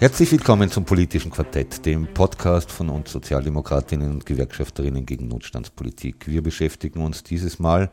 Herzlich 0.00 0.32
willkommen 0.32 0.70
zum 0.70 0.84
Politischen 0.84 1.30
Quartett, 1.30 1.86
dem 1.86 2.12
Podcast 2.12 2.70
von 2.72 2.90
uns 2.90 3.12
Sozialdemokratinnen 3.12 4.10
und 4.10 4.26
Gewerkschafterinnen 4.26 5.06
gegen 5.06 5.28
Notstandspolitik. 5.28 6.26
Wir 6.26 6.42
beschäftigen 6.42 7.00
uns 7.00 7.22
dieses 7.22 7.60
Mal 7.60 7.90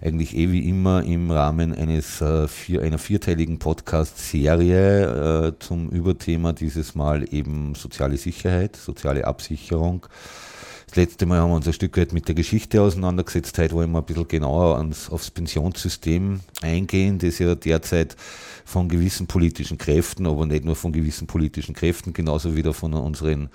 eigentlich 0.00 0.34
eh 0.36 0.50
wie 0.50 0.68
immer 0.68 1.04
im 1.04 1.30
Rahmen 1.30 1.74
eines, 1.74 2.22
äh, 2.22 2.48
einer 2.80 2.98
vierteiligen 2.98 3.58
Podcast-Serie 3.58 5.48
äh, 5.48 5.58
zum 5.58 5.90
Überthema 5.90 6.54
dieses 6.54 6.94
Mal 6.94 7.32
eben 7.32 7.74
soziale 7.74 8.16
Sicherheit, 8.16 8.74
soziale 8.74 9.26
Absicherung. 9.26 10.06
Das 10.92 10.96
letzte 10.98 11.24
Mal 11.24 11.38
haben 11.38 11.52
wir 11.52 11.56
uns 11.56 11.66
ein 11.66 11.72
Stück 11.72 11.96
weit 11.96 12.12
mit 12.12 12.28
der 12.28 12.34
Geschichte 12.34 12.82
auseinandergesetzt. 12.82 13.56
Heute 13.56 13.74
wollen 13.74 13.92
wir 13.92 14.00
ein 14.00 14.04
bisschen 14.04 14.28
genauer 14.28 14.76
ans, 14.76 15.08
aufs 15.08 15.30
Pensionssystem 15.30 16.40
eingehen, 16.60 17.18
das 17.18 17.38
ja 17.38 17.54
derzeit 17.54 18.14
von 18.66 18.90
gewissen 18.90 19.26
politischen 19.26 19.78
Kräften, 19.78 20.26
aber 20.26 20.44
nicht 20.44 20.66
nur 20.66 20.76
von 20.76 20.92
gewissen 20.92 21.26
politischen 21.26 21.74
Kräften, 21.74 22.12
genauso 22.12 22.56
wieder 22.56 22.74
von 22.74 22.92
unseren 22.92 23.48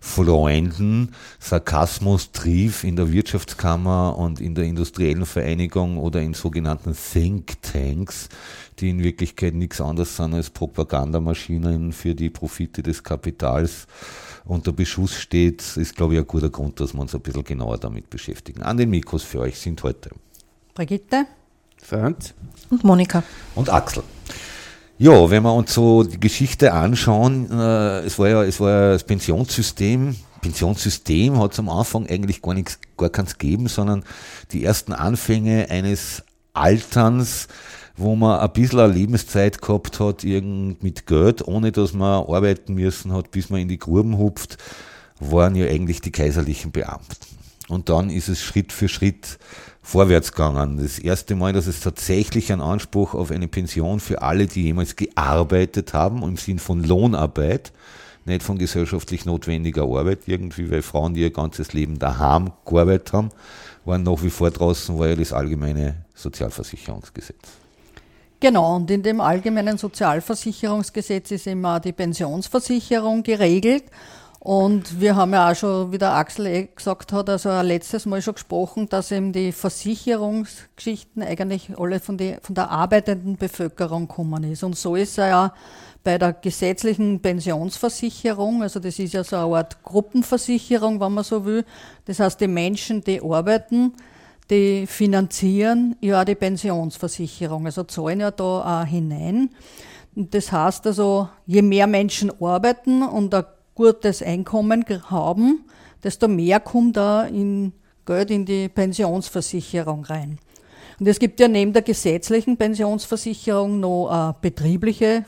Freunden 0.00 1.12
Sarkasmus 1.38 2.32
trief 2.32 2.84
in 2.84 2.96
der 2.96 3.12
Wirtschaftskammer 3.12 4.16
und 4.16 4.40
in 4.40 4.54
der 4.54 4.64
industriellen 4.64 5.26
Vereinigung 5.26 5.98
oder 5.98 6.22
in 6.22 6.32
sogenannten 6.32 6.96
Think 6.96 7.60
Tanks, 7.60 8.30
die 8.80 8.90
in 8.90 9.02
Wirklichkeit 9.02 9.54
nichts 9.54 9.80
anderes 9.80 10.16
sind 10.16 10.34
als 10.34 10.50
Propagandamaschinen 10.50 11.92
für 11.92 12.14
die 12.14 12.30
Profite 12.30 12.82
des 12.82 13.02
Kapitals 13.02 13.86
unter 14.44 14.72
Beschuss 14.72 15.14
steht, 15.14 15.76
ist, 15.76 15.94
glaube 15.94 16.14
ich, 16.14 16.20
ein 16.20 16.26
guter 16.26 16.48
Grund, 16.48 16.80
dass 16.80 16.94
wir 16.94 17.00
uns 17.00 17.14
ein 17.14 17.20
bisschen 17.20 17.44
genauer 17.44 17.78
damit 17.78 18.08
beschäftigen. 18.08 18.62
An 18.62 18.76
den 18.76 18.90
Mikros 18.90 19.22
für 19.22 19.40
euch 19.40 19.58
sind 19.58 19.82
heute 19.82 20.10
Brigitte, 20.74 21.26
Franz 21.82 22.34
und 22.70 22.82
Monika 22.84 23.22
und 23.54 23.68
Axel. 23.68 24.02
Ja, 25.00 25.30
wenn 25.30 25.44
wir 25.44 25.54
uns 25.54 25.74
so 25.74 26.02
die 26.02 26.18
Geschichte 26.18 26.72
anschauen, 26.72 27.48
äh, 27.52 28.00
es 28.00 28.18
war 28.18 28.28
ja, 28.28 28.42
es 28.42 28.58
war 28.58 28.70
ja 28.70 28.92
das 28.92 29.04
Pensionssystem. 29.04 30.16
Pensionssystem 30.40 31.38
hat 31.38 31.52
es 31.52 31.58
am 31.58 31.68
Anfang 31.68 32.06
eigentlich 32.08 32.42
gar 32.42 32.54
nichts, 32.54 32.80
gar 32.96 33.10
keins 33.10 33.38
gegeben, 33.38 33.68
sondern 33.68 34.04
die 34.50 34.64
ersten 34.64 34.92
Anfänge 34.92 35.70
eines 35.70 36.24
Alterns, 36.52 37.46
wo 37.98 38.14
man 38.14 38.38
ein 38.38 38.52
bisschen 38.52 38.78
eine 38.78 38.92
Lebenszeit 38.92 39.60
gehabt 39.60 39.98
hat, 39.98 40.22
irgend 40.22 40.82
mit 40.82 41.06
Geld, 41.06 41.46
ohne 41.46 41.72
dass 41.72 41.92
man 41.92 42.24
arbeiten 42.24 42.74
müssen 42.74 43.12
hat, 43.12 43.32
bis 43.32 43.50
man 43.50 43.60
in 43.60 43.68
die 43.68 43.78
Gruben 43.78 44.18
hupft, 44.18 44.56
waren 45.18 45.56
ja 45.56 45.66
eigentlich 45.66 46.00
die 46.00 46.12
kaiserlichen 46.12 46.70
Beamten. 46.70 47.16
Und 47.68 47.88
dann 47.88 48.08
ist 48.08 48.28
es 48.28 48.40
Schritt 48.40 48.72
für 48.72 48.88
Schritt 48.88 49.38
vorwärts 49.82 50.32
gegangen. 50.32 50.78
Das 50.80 51.00
erste 51.00 51.34
Mal, 51.34 51.52
dass 51.52 51.66
es 51.66 51.80
tatsächlich 51.80 52.52
einen 52.52 52.62
Anspruch 52.62 53.14
auf 53.14 53.32
eine 53.32 53.48
Pension 53.48 53.98
für 53.98 54.22
alle, 54.22 54.46
die 54.46 54.62
jemals 54.62 54.94
gearbeitet 54.94 55.92
haben, 55.92 56.22
im 56.22 56.36
Sinn 56.36 56.60
von 56.60 56.84
Lohnarbeit, 56.84 57.72
nicht 58.24 58.44
von 58.44 58.58
gesellschaftlich 58.58 59.24
notwendiger 59.24 59.82
Arbeit 59.82 60.20
irgendwie, 60.26 60.70
weil 60.70 60.82
Frauen, 60.82 61.14
die 61.14 61.22
ihr 61.22 61.30
ganzes 61.30 61.72
Leben 61.72 61.98
daheim 61.98 62.52
gearbeitet 62.64 63.12
haben, 63.12 63.30
waren 63.84 64.04
nach 64.04 64.22
wie 64.22 64.30
vor 64.30 64.50
draußen, 64.50 64.96
war 64.98 65.08
ja 65.08 65.16
das 65.16 65.32
allgemeine 65.32 66.04
Sozialversicherungsgesetz. 66.14 67.67
Genau, 68.40 68.76
und 68.76 68.88
in 68.90 69.02
dem 69.02 69.20
allgemeinen 69.20 69.78
Sozialversicherungsgesetz 69.78 71.32
ist 71.32 71.48
immer 71.48 71.80
die 71.80 71.92
Pensionsversicherung 71.92 73.24
geregelt. 73.24 73.84
Und 74.38 75.00
wir 75.00 75.16
haben 75.16 75.32
ja 75.32 75.50
auch 75.50 75.56
schon, 75.56 75.90
wie 75.90 75.98
der 75.98 76.14
Axel 76.14 76.46
eh 76.46 76.68
gesagt 76.74 77.12
hat, 77.12 77.28
also 77.28 77.60
letztes 77.60 78.06
Mal 78.06 78.22
schon 78.22 78.34
gesprochen, 78.34 78.88
dass 78.88 79.10
eben 79.10 79.32
die 79.32 79.50
Versicherungsgeschichten 79.50 81.24
eigentlich 81.24 81.72
alle 81.76 81.98
von, 81.98 82.16
die, 82.16 82.36
von 82.40 82.54
der 82.54 82.70
arbeitenden 82.70 83.36
Bevölkerung 83.36 84.06
kommen 84.06 84.44
ist. 84.44 84.62
Und 84.62 84.76
so 84.76 84.94
ist 84.94 85.18
er 85.18 85.28
ja 85.28 85.54
bei 86.04 86.18
der 86.18 86.32
gesetzlichen 86.32 87.20
Pensionsversicherung, 87.20 88.62
also 88.62 88.78
das 88.78 89.00
ist 89.00 89.12
ja 89.12 89.24
so 89.24 89.36
eine 89.36 89.56
Art 89.56 89.82
Gruppenversicherung, 89.82 91.00
wenn 91.00 91.12
man 91.12 91.24
so 91.24 91.44
will. 91.44 91.64
Das 92.04 92.20
heißt, 92.20 92.40
die 92.40 92.46
Menschen, 92.46 93.02
die 93.02 93.20
arbeiten, 93.20 93.92
die 94.50 94.86
finanzieren 94.86 95.96
ja 96.00 96.24
die 96.24 96.34
Pensionsversicherung, 96.34 97.66
also 97.66 97.84
zahlen 97.84 98.20
ja 98.20 98.30
da 98.30 98.82
auch 98.82 98.86
hinein. 98.86 99.50
Das 100.14 100.50
heißt 100.50 100.86
also, 100.86 101.28
je 101.46 101.62
mehr 101.62 101.86
Menschen 101.86 102.32
arbeiten 102.42 103.02
und 103.02 103.34
ein 103.34 103.44
gutes 103.74 104.22
Einkommen 104.22 104.84
haben, 105.10 105.64
desto 106.02 106.28
mehr 106.28 106.60
kommt 106.60 106.96
da 106.96 107.24
in 107.24 107.72
Geld 108.04 108.30
in 108.30 108.44
die 108.44 108.68
Pensionsversicherung 108.68 110.04
rein. 110.04 110.38
Und 110.98 111.06
es 111.06 111.18
gibt 111.18 111.38
ja 111.38 111.46
neben 111.46 111.72
der 111.72 111.82
gesetzlichen 111.82 112.56
Pensionsversicherung 112.56 113.78
noch 113.78 114.08
eine 114.08 114.34
betriebliche 114.40 115.24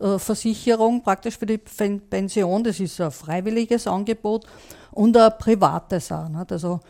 äh, 0.00 0.18
Versicherung 0.18 1.02
praktisch 1.02 1.38
für 1.38 1.46
die 1.46 1.58
Pension. 1.58 2.64
Das 2.64 2.80
ist 2.80 3.00
ein 3.00 3.12
freiwilliges 3.12 3.86
Angebot 3.86 4.46
und 4.90 5.16
ein 5.16 5.30
privates 5.38 6.10
auch. 6.10 6.28
Also 6.48 6.80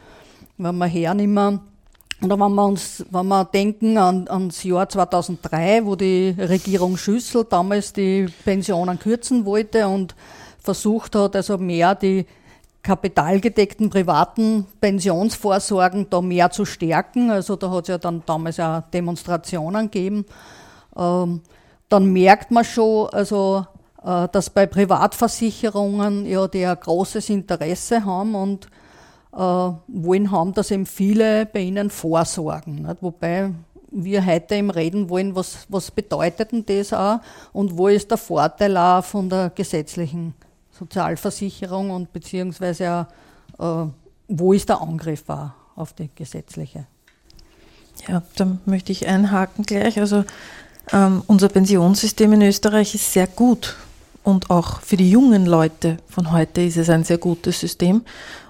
wenn 0.58 0.78
wir 0.78 0.86
hernehmen, 0.86 1.60
oder 2.22 2.38
wenn 2.38 2.54
wir 2.54 2.66
uns, 2.66 3.04
wenn 3.10 3.26
wir 3.26 3.44
denken 3.44 3.98
an, 3.98 4.28
ans 4.28 4.62
Jahr 4.62 4.88
2003, 4.88 5.84
wo 5.84 5.96
die 5.96 6.34
Regierung 6.38 6.96
Schüssel 6.96 7.44
damals 7.48 7.92
die 7.92 8.26
Pensionen 8.44 8.98
kürzen 8.98 9.44
wollte 9.44 9.88
und 9.88 10.14
versucht 10.60 11.16
hat, 11.16 11.34
also 11.34 11.58
mehr 11.58 11.96
die 11.96 12.26
kapitalgedeckten 12.82 13.90
privaten 13.90 14.66
Pensionsvorsorgen 14.80 16.10
da 16.10 16.20
mehr 16.20 16.50
zu 16.50 16.64
stärken. 16.64 17.30
Also 17.30 17.56
da 17.56 17.70
hat 17.70 17.84
es 17.84 17.88
ja 17.88 17.98
dann 17.98 18.22
damals 18.26 18.60
auch 18.60 18.82
Demonstrationen 18.92 19.90
gegeben. 19.90 20.24
Ähm, 20.96 21.40
dann 21.88 22.12
merkt 22.12 22.50
man 22.50 22.64
schon, 22.64 23.08
also, 23.10 23.66
äh, 24.04 24.28
dass 24.30 24.50
bei 24.50 24.66
Privatversicherungen 24.66 26.26
ja 26.26 26.48
die 26.48 26.66
ein 26.66 26.78
großes 26.78 27.30
Interesse 27.30 28.04
haben 28.04 28.34
und 28.34 28.68
wollen 29.32 30.30
haben, 30.30 30.52
dass 30.52 30.70
eben 30.70 30.86
viele 30.86 31.46
bei 31.46 31.60
ihnen 31.60 31.90
vorsorgen. 31.90 32.82
Nicht? 32.82 33.02
Wobei 33.02 33.50
wir 33.90 34.24
heute 34.24 34.54
eben 34.56 34.70
reden 34.70 35.08
wollen, 35.08 35.34
was, 35.34 35.66
was 35.68 35.90
bedeutet 35.90 36.52
denn 36.52 36.64
das 36.66 36.92
auch 36.92 37.20
und 37.52 37.76
wo 37.76 37.88
ist 37.88 38.10
der 38.10 38.18
Vorteil 38.18 38.76
auch 38.76 39.04
von 39.04 39.28
der 39.28 39.50
gesetzlichen 39.50 40.34
Sozialversicherung 40.70 41.90
und 41.90 42.12
beziehungsweise 42.12 43.06
auch, 43.58 43.84
äh, 43.84 43.90
wo 44.28 44.52
ist 44.52 44.68
der 44.68 44.80
Angriff 44.80 45.28
auch 45.28 45.50
auf 45.76 45.92
die 45.92 46.10
gesetzliche? 46.14 46.86
Ja, 48.08 48.22
da 48.36 48.56
möchte 48.64 48.92
ich 48.92 49.06
einhaken 49.06 49.64
gleich. 49.64 49.98
Also 49.98 50.24
ähm, 50.92 51.22
unser 51.26 51.48
Pensionssystem 51.48 52.32
in 52.32 52.42
Österreich 52.42 52.94
ist 52.94 53.12
sehr 53.12 53.26
gut 53.26 53.76
und 54.24 54.50
auch 54.50 54.80
für 54.80 54.96
die 54.96 55.10
jungen 55.10 55.46
Leute 55.46 55.96
von 56.08 56.32
heute 56.32 56.62
ist 56.62 56.76
es 56.76 56.88
ein 56.88 57.04
sehr 57.04 57.18
gutes 57.18 57.60
System. 57.60 58.02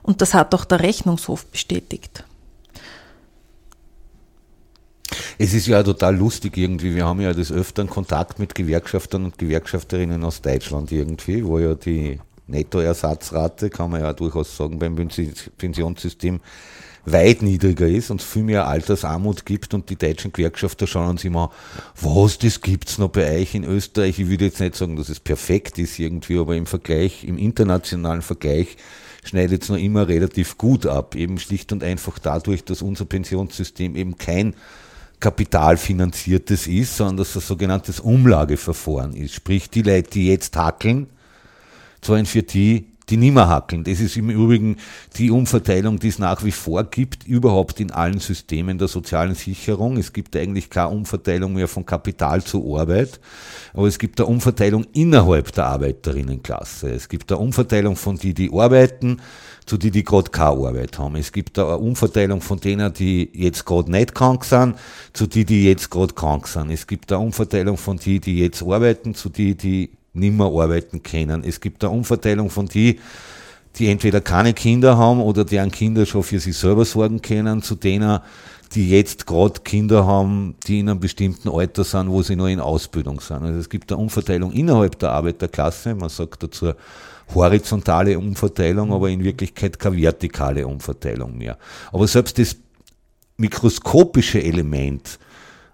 Und 0.02 0.20
das 0.20 0.34
hat 0.34 0.54
auch 0.54 0.64
der 0.64 0.80
Rechnungshof 0.80 1.46
bestätigt. 1.46 2.24
Es 5.38 5.54
ist 5.54 5.66
ja 5.66 5.82
total 5.82 6.16
lustig 6.16 6.56
irgendwie. 6.56 6.94
Wir 6.94 7.06
haben 7.06 7.20
ja 7.20 7.32
des 7.32 7.50
Öfteren 7.50 7.88
Kontakt 7.88 8.38
mit 8.38 8.54
Gewerkschaftern 8.54 9.24
und 9.24 9.38
Gewerkschafterinnen 9.38 10.24
aus 10.24 10.42
Deutschland 10.42 10.92
irgendwie, 10.92 11.44
wo 11.44 11.58
ja 11.58 11.74
die 11.74 12.20
Nettoersatzrate, 12.46 13.70
kann 13.70 13.90
man 13.90 14.02
ja 14.02 14.12
durchaus 14.12 14.56
sagen, 14.56 14.78
beim 14.78 14.96
Pensionssystem 15.58 16.40
weit 17.04 17.42
niedriger 17.42 17.88
ist 17.88 18.10
und 18.10 18.22
viel 18.22 18.44
mehr 18.44 18.66
Altersarmut 18.68 19.44
gibt 19.44 19.74
und 19.74 19.90
die 19.90 19.96
deutschen 19.96 20.32
Gewerkschafter 20.32 20.86
schauen 20.86 21.10
uns 21.10 21.24
immer, 21.24 21.50
was, 22.00 22.38
das 22.38 22.60
gibt's 22.60 22.98
noch 22.98 23.08
bei 23.08 23.40
euch 23.40 23.54
in 23.54 23.64
Österreich. 23.64 24.18
Ich 24.18 24.28
würde 24.28 24.44
jetzt 24.46 24.60
nicht 24.60 24.76
sagen, 24.76 24.96
dass 24.96 25.08
es 25.08 25.18
perfekt 25.18 25.78
ist 25.78 25.98
irgendwie, 25.98 26.38
aber 26.38 26.54
im 26.54 26.66
Vergleich, 26.66 27.24
im 27.24 27.38
internationalen 27.38 28.22
Vergleich 28.22 28.76
schneidet 29.24 29.62
es 29.62 29.68
noch 29.68 29.78
immer 29.78 30.08
relativ 30.08 30.58
gut 30.58 30.86
ab. 30.86 31.14
Eben 31.14 31.38
schlicht 31.38 31.72
und 31.72 31.82
einfach 31.82 32.18
dadurch, 32.18 32.64
dass 32.64 32.82
unser 32.82 33.04
Pensionssystem 33.04 33.96
eben 33.96 34.16
kein 34.16 34.54
kapitalfinanziertes 35.20 36.66
ist, 36.66 36.96
sondern 36.96 37.18
dass 37.18 37.34
das 37.34 37.46
sogenanntes 37.46 38.00
Umlageverfahren 38.00 39.14
ist. 39.14 39.34
Sprich, 39.34 39.70
die 39.70 39.82
Leute, 39.82 40.10
die 40.10 40.28
jetzt 40.28 40.56
hackeln, 40.56 41.08
zahlen 42.00 42.26
für 42.26 42.42
die, 42.42 42.91
die 43.12 43.18
nimmer 43.18 43.46
hackeln. 43.46 43.84
Das 43.84 44.00
ist 44.00 44.16
im 44.16 44.30
Übrigen 44.30 44.76
die 45.18 45.30
Umverteilung, 45.30 45.98
die 45.98 46.08
es 46.08 46.18
nach 46.18 46.42
wie 46.44 46.50
vor 46.50 46.84
gibt, 46.84 47.26
überhaupt 47.26 47.78
in 47.78 47.90
allen 47.90 48.20
Systemen 48.20 48.78
der 48.78 48.88
sozialen 48.88 49.34
Sicherung. 49.34 49.98
Es 49.98 50.14
gibt 50.14 50.34
eigentlich 50.34 50.70
keine 50.70 50.88
Umverteilung 50.88 51.52
mehr 51.52 51.68
von 51.68 51.84
Kapital 51.84 52.42
zu 52.42 52.74
Arbeit, 52.74 53.20
aber 53.74 53.86
es 53.86 53.98
gibt 53.98 54.18
eine 54.18 54.28
Umverteilung 54.28 54.86
innerhalb 54.94 55.52
der 55.52 55.66
Arbeiterinnenklasse. 55.66 56.90
Es 56.90 57.10
gibt 57.10 57.30
eine 57.30 57.40
Umverteilung 57.42 57.96
von 57.96 58.16
die, 58.16 58.32
die 58.32 58.50
arbeiten, 58.50 59.20
zu 59.66 59.76
die, 59.76 59.90
die 59.90 60.04
gerade 60.04 60.30
keine 60.30 60.66
Arbeit 60.66 60.98
haben. 60.98 61.16
Es 61.16 61.32
gibt 61.32 61.58
eine 61.58 61.76
Umverteilung 61.76 62.40
von 62.40 62.60
denen, 62.60 62.94
die 62.94 63.28
jetzt 63.34 63.66
gerade 63.66 63.90
nicht 63.90 64.14
krank 64.14 64.46
sind, 64.46 64.76
zu 65.12 65.26
die, 65.26 65.44
die 65.44 65.66
jetzt 65.66 65.90
gerade 65.90 66.14
krank 66.14 66.48
sind. 66.48 66.70
Es 66.70 66.86
gibt 66.86 67.12
eine 67.12 67.20
Umverteilung 67.20 67.76
von 67.76 67.98
die, 67.98 68.20
die 68.20 68.38
jetzt 68.38 68.62
arbeiten, 68.62 69.14
zu 69.14 69.28
die, 69.28 69.54
die 69.54 69.90
nicht 70.12 70.36
mehr 70.36 70.46
arbeiten 70.46 71.02
können. 71.02 71.44
Es 71.44 71.60
gibt 71.60 71.84
eine 71.84 71.92
Umverteilung 71.92 72.50
von 72.50 72.66
die, 72.66 73.00
die 73.76 73.88
entweder 73.88 74.20
keine 74.20 74.52
Kinder 74.52 74.96
haben 74.98 75.20
oder 75.20 75.44
deren 75.44 75.70
Kinder 75.70 76.04
schon 76.04 76.22
für 76.22 76.38
sich 76.38 76.56
selber 76.56 76.84
sorgen 76.84 77.22
können, 77.22 77.62
zu 77.62 77.74
denen, 77.74 78.20
die 78.74 78.90
jetzt 78.90 79.26
gerade 79.26 79.60
Kinder 79.60 80.06
haben, 80.06 80.56
die 80.66 80.80
in 80.80 80.88
einem 80.88 81.00
bestimmten 81.00 81.48
Alter 81.48 81.84
sind, 81.84 82.10
wo 82.10 82.22
sie 82.22 82.36
noch 82.36 82.48
in 82.48 82.60
Ausbildung 82.60 83.20
sind. 83.20 83.42
Also 83.42 83.58
es 83.58 83.68
gibt 83.68 83.90
eine 83.92 84.00
Umverteilung 84.00 84.52
innerhalb 84.52 84.98
der 84.98 85.10
Arbeiterklasse, 85.10 85.94
man 85.94 86.08
sagt 86.08 86.42
dazu 86.42 86.72
horizontale 87.34 88.18
Umverteilung, 88.18 88.92
aber 88.92 89.08
in 89.08 89.24
Wirklichkeit 89.24 89.78
keine 89.78 89.96
vertikale 89.96 90.66
Umverteilung 90.66 91.36
mehr. 91.36 91.58
Aber 91.90 92.06
selbst 92.06 92.38
das 92.38 92.56
mikroskopische 93.36 94.42
Element 94.42 95.18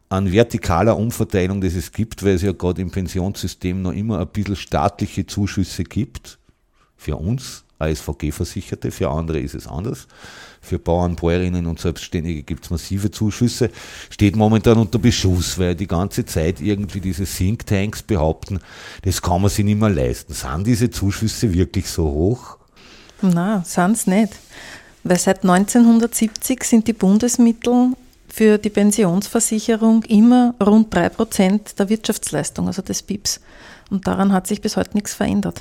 an 0.08 0.32
vertikaler 0.32 0.96
Umverteilung, 0.96 1.60
das 1.60 1.74
es 1.74 1.92
gibt, 1.92 2.22
weil 2.22 2.34
es 2.34 2.42
ja 2.42 2.52
gerade 2.52 2.80
im 2.80 2.90
Pensionssystem 2.90 3.82
noch 3.82 3.92
immer 3.92 4.20
ein 4.20 4.28
bisschen 4.28 4.56
staatliche 4.56 5.26
Zuschüsse 5.26 5.84
gibt, 5.84 6.38
für 6.96 7.16
uns 7.16 7.64
ASVG-Versicherte, 7.78 8.90
für 8.90 9.10
andere 9.10 9.38
ist 9.38 9.54
es 9.54 9.66
anders. 9.66 10.08
Für 10.60 10.78
Bauern, 10.78 11.14
Bäuerinnen 11.14 11.66
und 11.66 11.78
Selbstständige 11.78 12.42
gibt 12.42 12.64
es 12.64 12.70
massive 12.70 13.10
Zuschüsse, 13.10 13.70
steht 14.10 14.34
momentan 14.34 14.78
unter 14.78 14.98
Beschuss, 14.98 15.58
weil 15.58 15.76
die 15.76 15.86
ganze 15.86 16.24
Zeit 16.24 16.60
irgendwie 16.60 17.00
diese 17.00 17.24
Thinktanks 17.24 18.02
behaupten, 18.02 18.58
das 19.02 19.22
kann 19.22 19.40
man 19.40 19.50
sich 19.50 19.64
nicht 19.64 19.78
mehr 19.78 19.90
leisten. 19.90 20.34
Sind 20.34 20.66
diese 20.66 20.90
Zuschüsse 20.90 21.52
wirklich 21.52 21.88
so 21.88 22.04
hoch? 22.04 22.58
Na, 23.22 23.62
sind 23.64 24.06
nicht. 24.08 24.32
Weil 25.04 25.18
seit 25.18 25.44
1970 25.44 26.64
sind 26.64 26.88
die 26.88 26.92
Bundesmittel 26.92 27.92
für 28.38 28.56
die 28.56 28.70
Pensionsversicherung 28.70 30.04
immer 30.04 30.54
rund 30.62 30.94
3% 30.94 31.74
der 31.76 31.88
Wirtschaftsleistung, 31.88 32.68
also 32.68 32.82
des 32.82 33.02
BIPs. 33.02 33.40
Und 33.90 34.06
daran 34.06 34.32
hat 34.32 34.46
sich 34.46 34.60
bis 34.60 34.76
heute 34.76 34.90
nichts 34.94 35.12
verändert. 35.12 35.60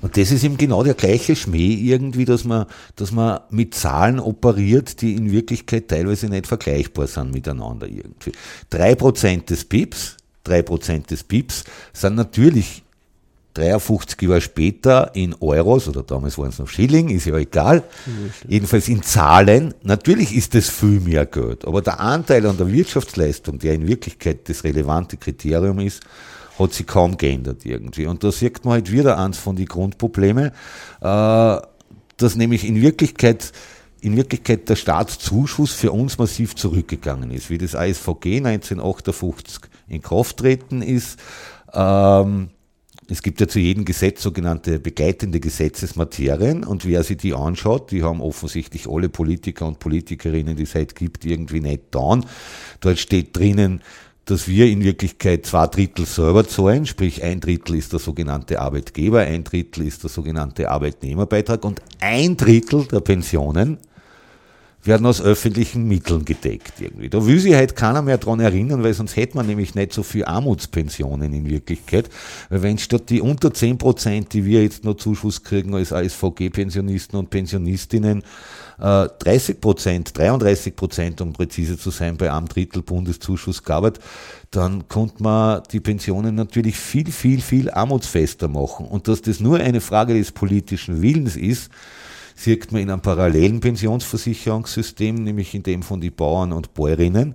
Und 0.00 0.16
das 0.16 0.30
ist 0.30 0.42
eben 0.42 0.56
genau 0.56 0.82
der 0.82 0.94
gleiche 0.94 1.36
Schmäh 1.36 1.74
irgendwie, 1.74 2.24
dass 2.24 2.44
man, 2.44 2.64
dass 2.94 3.12
man 3.12 3.40
mit 3.50 3.74
Zahlen 3.74 4.18
operiert, 4.18 5.02
die 5.02 5.14
in 5.14 5.30
Wirklichkeit 5.30 5.88
teilweise 5.88 6.30
nicht 6.30 6.46
vergleichbar 6.46 7.06
sind 7.06 7.34
miteinander 7.34 7.86
irgendwie. 7.86 8.32
Drei 8.70 8.94
Prozent 8.94 9.50
des 9.50 9.66
PIPs, 9.66 10.16
drei 10.42 10.62
Prozent 10.62 11.10
des 11.10 11.22
PIPs 11.22 11.64
sind 11.92 12.14
natürlich 12.14 12.82
53 13.56 14.22
Jahre 14.22 14.40
später 14.40 15.10
in 15.14 15.34
Euros, 15.40 15.88
oder 15.88 16.02
damals 16.02 16.38
waren 16.38 16.48
es 16.48 16.58
noch 16.58 16.68
Schilling, 16.68 17.08
ist 17.08 17.26
ja 17.26 17.36
egal, 17.36 17.82
jedenfalls 18.48 18.88
in 18.88 19.02
Zahlen, 19.02 19.74
natürlich 19.82 20.34
ist 20.34 20.54
das 20.54 20.68
viel 20.68 21.00
mehr 21.00 21.26
Geld, 21.26 21.64
aber 21.64 21.82
der 21.82 22.00
Anteil 22.00 22.46
an 22.46 22.56
der 22.56 22.70
Wirtschaftsleistung, 22.70 23.58
der 23.58 23.74
in 23.74 23.86
Wirklichkeit 23.86 24.48
das 24.48 24.64
relevante 24.64 25.16
Kriterium 25.16 25.78
ist, 25.80 26.02
hat 26.58 26.72
sich 26.72 26.86
kaum 26.86 27.16
geändert 27.16 27.64
irgendwie. 27.64 28.06
Und 28.06 28.24
da 28.24 28.32
sieht 28.32 28.64
man 28.64 28.74
halt 28.74 28.90
wieder 28.90 29.18
eins 29.18 29.38
von 29.38 29.56
den 29.56 29.66
Grundproblemen, 29.66 30.46
äh, 30.46 30.50
dass 31.00 32.34
nämlich 32.34 32.66
in 32.66 32.80
Wirklichkeit 32.80 33.52
in 34.00 34.16
Wirklichkeit 34.16 34.68
der 34.68 34.76
Staatszuschuss 34.76 35.72
für 35.72 35.90
uns 35.90 36.18
massiv 36.18 36.54
zurückgegangen 36.54 37.30
ist. 37.30 37.50
Wie 37.50 37.58
das 37.58 37.74
ASVG 37.74 38.40
1958 38.40 39.62
in 39.88 40.02
Kraft 40.02 40.36
treten 40.36 40.82
ist, 40.82 41.18
ähm, 41.72 42.50
es 43.08 43.22
gibt 43.22 43.40
ja 43.40 43.46
zu 43.46 43.60
jedem 43.60 43.84
Gesetz 43.84 44.22
sogenannte 44.22 44.80
begleitende 44.80 45.38
Gesetzesmaterien 45.38 46.64
und 46.64 46.84
wer 46.84 47.04
sich 47.04 47.18
die 47.18 47.34
anschaut, 47.34 47.90
die 47.92 48.02
haben 48.02 48.20
offensichtlich 48.20 48.88
alle 48.88 49.08
Politiker 49.08 49.66
und 49.66 49.78
Politikerinnen, 49.78 50.56
die 50.56 50.64
es 50.64 50.74
heute 50.74 50.94
gibt, 50.94 51.24
irgendwie 51.24 51.60
nicht 51.60 51.82
da. 51.92 52.20
Dort 52.80 52.98
steht 52.98 53.36
drinnen, 53.36 53.82
dass 54.24 54.48
wir 54.48 54.66
in 54.66 54.82
Wirklichkeit 54.82 55.46
zwei 55.46 55.68
Drittel 55.68 56.04
selber 56.04 56.48
zahlen, 56.48 56.84
sprich 56.84 57.22
ein 57.22 57.38
Drittel 57.40 57.76
ist 57.76 57.92
der 57.92 58.00
sogenannte 58.00 58.60
Arbeitgeber, 58.60 59.20
ein 59.20 59.44
Drittel 59.44 59.86
ist 59.86 60.02
der 60.02 60.10
sogenannte 60.10 60.68
Arbeitnehmerbeitrag 60.68 61.64
und 61.64 61.80
ein 62.00 62.36
Drittel 62.36 62.86
der 62.86 63.00
Pensionen 63.00 63.78
werden 64.86 65.06
aus 65.06 65.20
öffentlichen 65.20 65.86
Mitteln 65.86 66.24
gedeckt 66.24 66.74
irgendwie. 66.80 67.08
Da 67.08 67.24
will 67.26 67.38
sich 67.38 67.54
halt 67.54 67.76
keiner 67.76 68.02
mehr 68.02 68.18
dran 68.18 68.40
erinnern, 68.40 68.82
weil 68.82 68.94
sonst 68.94 69.16
hätte 69.16 69.36
man 69.36 69.46
nämlich 69.46 69.74
nicht 69.74 69.92
so 69.92 70.02
viel 70.02 70.24
Armutspensionen 70.24 71.32
in 71.32 71.48
Wirklichkeit. 71.48 72.08
Weil 72.48 72.62
wenn 72.62 72.78
statt 72.78 73.10
die 73.10 73.20
unter 73.20 73.52
10 73.52 73.78
Prozent, 73.78 74.32
die 74.32 74.44
wir 74.44 74.62
jetzt 74.62 74.84
noch 74.84 74.94
Zuschuss 74.94 75.42
kriegen 75.42 75.74
als 75.74 75.92
ASVG-Pensionisten 75.92 77.18
und 77.18 77.30
Pensionistinnen, 77.30 78.22
30 78.78 79.48
äh, 79.56 79.58
Prozent, 79.58 80.18
33 80.18 80.76
Prozent, 80.76 81.20
um 81.20 81.32
präzise 81.32 81.78
zu 81.78 81.90
sein, 81.90 82.16
bei 82.16 82.32
einem 82.32 82.48
Drittel 82.48 82.82
Bundeszuschuss 82.82 83.62
gab, 83.62 83.98
dann 84.50 84.88
konnte 84.88 85.22
man 85.22 85.62
die 85.72 85.80
Pensionen 85.80 86.34
natürlich 86.34 86.76
viel, 86.76 87.10
viel, 87.10 87.40
viel 87.40 87.70
armutsfester 87.70 88.48
machen. 88.48 88.86
Und 88.86 89.08
dass 89.08 89.22
das 89.22 89.40
nur 89.40 89.58
eine 89.58 89.80
Frage 89.80 90.14
des 90.14 90.32
politischen 90.32 91.02
Willens 91.02 91.36
ist, 91.36 91.70
sieht 92.36 92.70
man 92.70 92.82
in 92.82 92.90
einem 92.90 93.00
parallelen 93.00 93.60
Pensionsversicherungssystem, 93.60 95.16
nämlich 95.16 95.54
in 95.54 95.62
dem 95.62 95.82
von 95.82 96.00
den 96.00 96.14
Bauern 96.14 96.52
und 96.52 96.74
Bäuerinnen, 96.74 97.34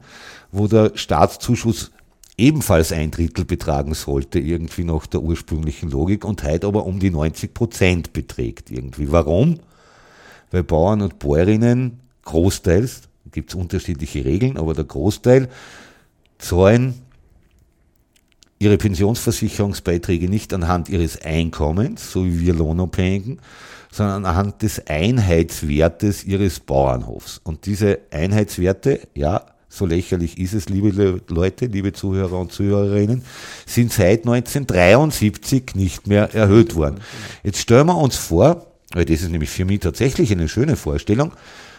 wo 0.51 0.67
der 0.67 0.91
Staatszuschuss 0.95 1.91
ebenfalls 2.37 2.91
ein 2.91 3.11
Drittel 3.11 3.43
betragen 3.43 3.93
sollte, 3.93 4.39
irgendwie 4.39 4.83
nach 4.83 5.07
der 5.07 5.21
ursprünglichen 5.21 5.89
Logik 5.89 6.23
und 6.23 6.43
heute 6.43 6.67
aber 6.67 6.85
um 6.85 6.99
die 6.99 7.09
90 7.09 7.53
Prozent 7.53 8.13
beträgt 8.13 8.71
irgendwie. 8.71 9.11
Warum? 9.11 9.59
Weil 10.51 10.63
Bauern 10.63 11.01
und 11.01 11.19
Bäuerinnen 11.19 11.99
großteils, 12.23 13.01
gibt 13.31 13.49
es 13.49 13.55
unterschiedliche 13.55 14.23
Regeln, 14.23 14.57
aber 14.57 14.73
der 14.73 14.83
Großteil 14.85 15.49
zahlen 16.37 16.95
ihre 18.61 18.77
Pensionsversicherungsbeiträge 18.77 20.29
nicht 20.29 20.53
anhand 20.53 20.87
ihres 20.87 21.19
Einkommens, 21.23 22.11
so 22.11 22.23
wie 22.23 22.41
wir 22.41 22.53
Lohnabhängigen, 22.53 23.39
sondern 23.91 24.23
anhand 24.23 24.61
des 24.61 24.85
Einheitswertes 24.85 26.23
ihres 26.23 26.59
Bauernhofs. 26.59 27.41
Und 27.43 27.65
diese 27.65 27.97
Einheitswerte, 28.11 28.99
ja, 29.15 29.45
so 29.67 29.87
lächerlich 29.87 30.37
ist 30.37 30.53
es, 30.53 30.69
liebe 30.69 31.21
Leute, 31.27 31.65
liebe 31.65 31.91
Zuhörer 31.91 32.37
und 32.37 32.51
Zuhörerinnen, 32.51 33.23
sind 33.65 33.91
seit 33.91 34.27
1973 34.27 35.73
nicht 35.73 36.05
mehr 36.05 36.31
erhöht 36.35 36.75
worden. 36.75 36.99
Jetzt 37.43 37.61
stellen 37.61 37.87
wir 37.87 37.97
uns 37.97 38.15
vor, 38.17 38.67
weil 38.93 39.05
das 39.05 39.23
ist 39.23 39.31
nämlich 39.31 39.49
für 39.49 39.65
mich 39.65 39.79
tatsächlich 39.79 40.31
eine 40.31 40.47
schöne 40.47 40.75
Vorstellung, 40.75 41.31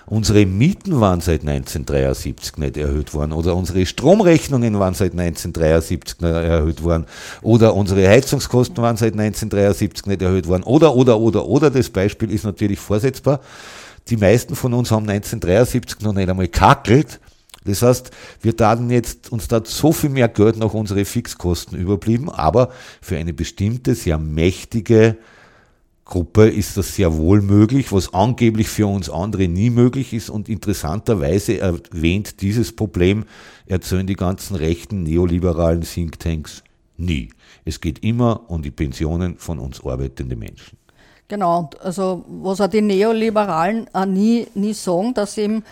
Unsere 0.07 0.47
Mieten 0.47 1.01
waren 1.01 1.21
seit 1.21 1.41
1973 1.43 2.57
nicht 2.57 2.77
erhöht 2.77 3.15
worden 3.15 3.33
oder 3.33 3.55
unsere 3.55 3.87
Stromrechnungen 3.87 4.79
waren 4.79 4.95
seit 4.95 5.13
1973 5.13 6.21
nicht 6.21 6.31
erhöht 6.31 6.83
worden 6.83 7.07
oder 7.41 7.75
unsere 7.75 8.09
Heizungskosten 8.09 8.83
waren 8.83 8.97
seit 8.97 9.13
1973 9.13 10.07
nicht 10.07 10.23
erhöht 10.23 10.49
worden 10.49 10.65
oder, 10.65 10.95
oder, 10.97 11.19
oder, 11.19 11.47
oder. 11.47 11.71
Das 11.71 11.91
Beispiel 11.91 12.33
ist 12.33 12.45
natürlich 12.45 12.81
vorsetzbar. 12.81 13.41
Die 14.09 14.17
meisten 14.17 14.57
von 14.57 14.75
uns 14.75 14.91
haben 14.91 15.09
1973 15.09 16.01
noch 16.01 16.13
nicht 16.13 16.29
einmal 16.29 16.49
kackelt. 16.49 17.21
Das 17.65 17.83
heißt, 17.83 18.11
wir 18.41 18.57
taten 18.57 18.91
jetzt, 18.91 19.31
uns 19.31 19.47
da 19.47 19.63
so 19.65 19.93
viel 19.93 20.11
mehr 20.11 20.29
Geld 20.29 20.57
nach 20.57 20.75
unsere 20.75 21.05
Fixkosten 21.05 21.79
überblieben, 21.79 22.29
aber 22.29 22.71
für 23.01 23.17
eine 23.17 23.33
bestimmte, 23.33 23.95
sehr 23.95 24.19
mächtige 24.19 25.17
Gruppe 26.05 26.49
ist 26.49 26.77
das 26.77 26.97
sehr 26.97 27.17
wohl 27.17 27.41
möglich, 27.43 27.93
was 27.93 28.13
angeblich 28.13 28.69
für 28.69 28.87
uns 28.87 29.09
andere 29.09 29.49
nie 29.49 29.71
möglich 29.71 30.13
ist. 30.13 30.31
Und 30.31 30.49
interessanterweise 30.49 31.59
erwähnt 31.59 32.41
dieses 32.41 32.75
Problem, 32.75 33.25
erzählen 33.67 34.07
die 34.07 34.17
ganzen 34.17 34.57
rechten 34.57 35.05
neoliberalen 35.05 35.83
Thinktanks 35.83 36.65
nie. 36.97 37.31
Es 37.65 37.81
geht 37.81 38.01
immer 38.05 38.43
um 38.49 38.63
die 38.63 38.71
Pensionen 38.71 39.37
von 39.39 39.59
uns 39.59 39.85
arbeitenden 39.85 40.39
Menschen. 40.39 40.77
Genau, 41.29 41.71
also 41.83 42.25
was 42.29 42.61
auch 42.61 42.67
die 42.67 42.83
Neoliberalen 42.83 43.87
auch 43.93 44.05
nie, 44.05 44.49
nie 44.55 44.75
sagen, 44.75 45.15
dass 45.15 45.39
eben 45.39 45.65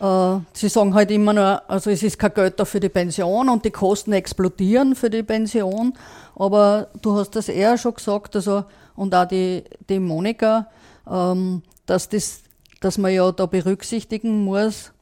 äh, 0.00 0.38
Sie 0.52 0.68
sagen 0.68 0.94
halt 0.94 1.10
immer 1.10 1.32
nur, 1.32 1.70
also 1.70 1.90
es 1.90 2.02
ist 2.02 2.18
kein 2.18 2.52
da 2.56 2.64
für 2.64 2.80
die 2.80 2.88
Pension 2.88 3.48
und 3.48 3.64
die 3.64 3.70
Kosten 3.70 4.12
explodieren 4.12 4.94
für 4.94 5.10
die 5.10 5.22
Pension. 5.22 5.94
Aber 6.34 6.88
du 7.02 7.16
hast 7.16 7.36
das 7.36 7.48
eher 7.48 7.78
schon 7.78 7.94
gesagt, 7.94 8.36
also 8.36 8.64
und 8.98 9.14
auch 9.14 9.26
die, 9.26 9.62
die 9.88 10.00
Monika, 10.00 10.66
ähm, 11.08 11.62
dass, 11.86 12.08
das, 12.08 12.42
dass 12.80 12.98
man 12.98 13.12
ja 13.12 13.30
da 13.30 13.46
berücksichtigen 13.46 14.44
muss, 14.44 14.92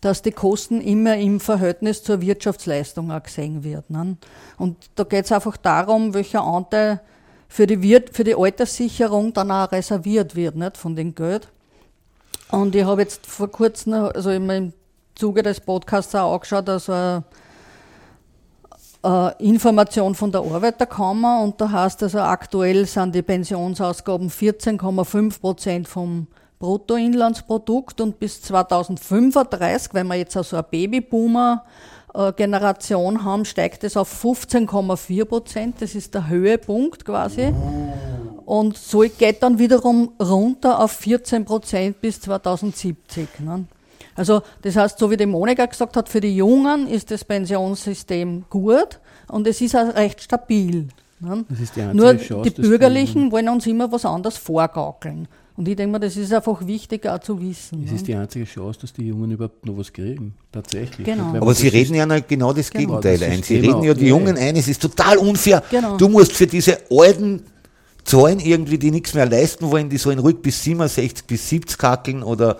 dass 0.00 0.22
die 0.22 0.32
Kosten 0.32 0.80
immer 0.80 1.16
im 1.16 1.40
Verhältnis 1.40 2.02
zur 2.02 2.20
Wirtschaftsleistung 2.20 3.10
auch 3.12 3.22
gesehen 3.22 3.64
werden. 3.64 3.96
Ne? 3.96 4.16
Und 4.58 4.76
da 4.96 5.04
geht 5.04 5.24
es 5.24 5.32
einfach 5.32 5.56
darum, 5.56 6.12
welcher 6.14 6.42
Anteil 6.42 7.00
für 7.48 7.66
die, 7.66 7.80
Wirt, 7.80 8.14
für 8.14 8.24
die 8.24 8.34
Alterssicherung 8.34 9.32
dann 9.32 9.52
auch 9.52 9.70
reserviert 9.70 10.34
wird, 10.34 10.56
nicht, 10.56 10.76
von 10.76 10.96
dem 10.96 11.14
Geld. 11.14 11.48
Und 12.50 12.74
ich 12.74 12.84
habe 12.84 13.02
jetzt 13.02 13.24
vor 13.24 13.48
kurzem, 13.50 13.94
also 13.94 14.30
im 14.30 14.72
Zuge 15.14 15.42
des 15.42 15.60
Podcasts 15.60 16.14
auch 16.16 16.34
angeschaut, 16.34 16.68
also 16.68 16.92
eine 16.92 17.24
Information 19.38 20.14
von 20.14 20.32
der 20.32 20.40
Arbeiterkammer 20.40 21.42
und 21.42 21.60
da 21.60 21.70
heißt 21.70 22.02
also, 22.02 22.20
aktuell 22.20 22.86
sind 22.86 23.14
die 23.14 23.20
Pensionsausgaben 23.20 24.30
14,5 24.30 25.40
Prozent 25.40 25.88
vom 25.88 26.26
Bruttoinlandsprodukt 26.58 28.00
und 28.00 28.18
bis 28.18 28.40
2035, 28.40 29.92
wenn 29.92 30.06
wir 30.06 30.14
jetzt 30.14 30.38
also 30.38 30.56
eine 30.56 30.66
Babyboomer-Generation 30.70 33.24
haben, 33.24 33.44
steigt 33.44 33.84
es 33.84 33.98
auf 33.98 34.24
15,4 34.24 35.26
Prozent. 35.26 35.82
Das 35.82 35.94
ist 35.94 36.14
der 36.14 36.28
Höhepunkt 36.28 37.04
quasi. 37.04 37.52
Und 38.46 38.78
so 38.78 39.00
geht 39.00 39.42
dann 39.42 39.58
wiederum 39.58 40.12
runter 40.18 40.80
auf 40.80 40.92
14 40.92 41.44
Prozent 41.44 42.00
bis 42.00 42.22
2070. 42.22 43.28
Ne? 43.40 43.66
Also 44.14 44.42
das 44.62 44.76
heißt, 44.76 44.98
so 44.98 45.10
wie 45.10 45.16
die 45.16 45.26
Monika 45.26 45.66
gesagt 45.66 45.96
hat, 45.96 46.08
für 46.08 46.20
die 46.20 46.36
Jungen 46.36 46.86
ist 46.88 47.10
das 47.10 47.24
Pensionssystem 47.24 48.44
gut 48.48 49.00
und 49.28 49.46
es 49.46 49.60
ist 49.60 49.76
auch 49.76 49.94
recht 49.94 50.22
stabil. 50.22 50.88
Ne? 51.20 51.44
Die 51.48 51.96
Nur 51.96 52.16
Chance, 52.18 52.50
die 52.50 52.62
Bürgerlichen 52.62 53.32
wollen 53.32 53.48
uns 53.48 53.66
immer 53.66 53.90
was 53.90 54.04
anderes 54.04 54.36
vorgaukeln. 54.36 55.28
Und 55.56 55.68
ich 55.68 55.76
denke 55.76 55.92
mir, 55.92 56.00
das 56.00 56.16
ist 56.16 56.32
einfach 56.32 56.66
wichtig 56.66 57.06
auch 57.06 57.20
zu 57.20 57.40
wissen. 57.40 57.84
Es 57.84 57.90
ne? 57.90 57.96
ist 57.96 58.08
die 58.08 58.14
einzige 58.14 58.44
Chance, 58.44 58.80
dass 58.80 58.92
die 58.92 59.06
Jungen 59.06 59.30
überhaupt 59.30 59.64
noch 59.64 59.76
was 59.76 59.92
kriegen. 59.92 60.34
Tatsächlich. 60.50 61.06
Genau. 61.06 61.36
Aber 61.36 61.54
Sie 61.54 61.68
reden 61.68 61.94
ja 61.94 62.06
genau 62.18 62.52
das 62.52 62.70
genau, 62.70 63.00
Gegenteil 63.00 63.18
das 63.18 63.28
ein. 63.28 63.42
Sie 63.42 63.58
reden 63.58 63.82
ja 63.84 63.94
die 63.94 64.08
Jungen 64.08 64.36
ein, 64.36 64.56
es 64.56 64.66
ist 64.66 64.82
total 64.82 65.16
unfair. 65.18 65.62
Genau. 65.70 65.96
Du 65.96 66.08
musst 66.08 66.32
für 66.32 66.48
diese 66.48 66.78
alten 66.90 67.44
Zahlen 68.04 68.40
irgendwie, 68.40 68.78
die 68.78 68.90
nichts 68.90 69.14
mehr 69.14 69.26
leisten 69.26 69.70
wollen, 69.70 69.88
die 69.88 69.96
sollen 69.96 70.18
ruhig 70.18 70.36
bis 70.42 70.62
67, 70.62 71.24
bis 71.24 71.48
70 71.48 71.78
kackeln 71.78 72.22
oder 72.22 72.58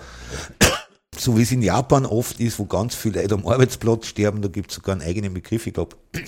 so 1.20 1.36
wie 1.36 1.42
es 1.42 1.52
in 1.52 1.62
Japan 1.62 2.06
oft 2.06 2.40
ist, 2.40 2.58
wo 2.58 2.64
ganz 2.64 2.94
viele 2.94 3.22
Leute 3.22 3.34
am 3.34 3.46
Arbeitsplatz 3.46 4.06
sterben, 4.06 4.42
da 4.42 4.48
gibt 4.48 4.70
es 4.70 4.76
sogar 4.76 4.94
einen 4.94 5.02
eigenen 5.02 5.34
Begriff, 5.34 5.66
ich 5.66 5.74
glaube, 5.74 5.96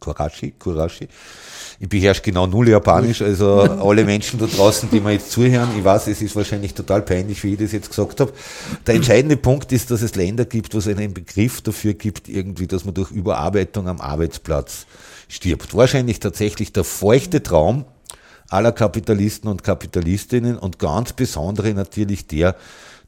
Kurashi, 0.00 0.54
Kurashi. 0.58 1.08
Ich 1.78 1.88
beherrsche 1.88 2.22
genau 2.22 2.46
null 2.46 2.68
Japanisch, 2.68 3.22
also 3.22 3.60
alle 3.60 4.04
Menschen 4.04 4.38
da 4.38 4.46
draußen, 4.46 4.90
die 4.90 5.00
mir 5.00 5.12
jetzt 5.12 5.30
zuhören, 5.30 5.70
ich 5.76 5.84
weiß, 5.84 6.08
es 6.08 6.22
ist 6.22 6.34
wahrscheinlich 6.36 6.74
total 6.74 7.02
peinlich, 7.02 7.42
wie 7.44 7.52
ich 7.52 7.58
das 7.58 7.72
jetzt 7.72 7.90
gesagt 7.90 8.20
habe. 8.20 8.32
Der 8.86 8.94
entscheidende 8.94 9.36
Punkt 9.36 9.72
ist, 9.72 9.90
dass 9.90 10.02
es 10.02 10.14
Länder 10.14 10.44
gibt, 10.44 10.74
wo 10.74 10.78
es 10.78 10.88
einen 10.88 11.14
Begriff 11.14 11.60
dafür 11.60 11.94
gibt, 11.94 12.28
irgendwie, 12.28 12.66
dass 12.66 12.84
man 12.84 12.94
durch 12.94 13.10
Überarbeitung 13.10 13.88
am 13.88 14.00
Arbeitsplatz 14.00 14.86
stirbt. 15.28 15.74
Wahrscheinlich 15.74 16.20
tatsächlich 16.20 16.72
der 16.72 16.84
feuchte 16.84 17.42
Traum 17.42 17.84
aller 18.50 18.72
Kapitalisten 18.72 19.48
und 19.48 19.62
Kapitalistinnen 19.62 20.58
und 20.58 20.78
ganz 20.78 21.12
besondere 21.12 21.72
natürlich 21.72 22.26
der, 22.26 22.56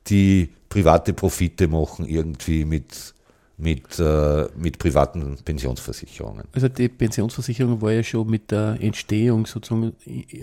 die 0.07 0.51
private 0.73 1.13
Profite 1.13 1.69
machen 1.69 2.07
irgendwie 2.07 2.65
mit 2.65 3.15
mit, 3.59 4.01
äh, 4.01 4.49
mit 4.57 4.79
privaten 4.79 5.37
Pensionsversicherungen. 5.45 6.45
Also 6.53 6.69
die 6.69 6.89
Pensionsversicherung 6.89 7.81
war 7.81 7.93
ja 7.93 8.03
schon 8.03 8.29
mit 8.29 8.51
der 8.51 8.79
Entstehung 8.81 9.47
sozusagen 9.47 9.93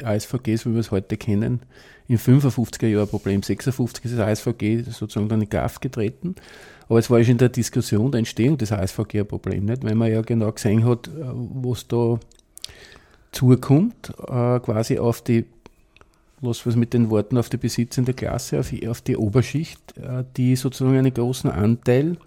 ASVGs, 0.04 0.66
wie 0.66 0.74
wir 0.74 0.80
es 0.80 0.92
heute 0.92 1.18
kennen, 1.18 1.62
in 2.08 2.18
55er 2.18 2.88
Jahren 2.88 3.04
ein 3.04 3.10
Problem. 3.10 3.44
56 3.44 4.06
ist 4.06 4.18
das 4.18 4.26
ASVG 4.26 4.84
sozusagen 4.90 5.28
dann 5.28 5.42
in 5.42 5.50
Kraft 5.50 5.82
getreten. 5.82 6.36
Aber 6.88 7.00
es 7.00 7.10
war 7.10 7.22
schon 7.24 7.32
in 7.32 7.38
der 7.40 7.50
Diskussion 7.50 8.12
der 8.12 8.20
Entstehung 8.20 8.58
des 8.58 8.72
ASVG 8.72 9.20
ein 9.20 9.28
Problem, 9.28 9.66
nicht? 9.66 9.84
weil 9.84 9.96
man 9.96 10.12
ja 10.12 10.22
genau 10.22 10.52
gesehen 10.52 10.86
hat, 10.86 11.08
äh, 11.08 11.12
was 11.12 11.88
da 11.88 12.20
zukommt, 13.32 14.12
äh, 14.28 14.60
quasi 14.60 14.98
auf 14.98 15.22
die 15.24 15.46
los 16.42 16.66
was 16.66 16.76
mit 16.76 16.94
den 16.94 17.10
Worten 17.10 17.38
auf 17.38 17.50
die 17.50 17.58
besitzende 17.58 18.14
Klasse, 18.14 18.60
auf, 18.60 18.72
auf 18.88 19.02
die 19.02 19.18
Oberschicht, 19.18 19.98
äh, 19.98 20.24
die 20.38 20.56
sozusagen 20.56 20.98
einen 20.98 21.14
großen 21.14 21.50
Anteil 21.50 22.18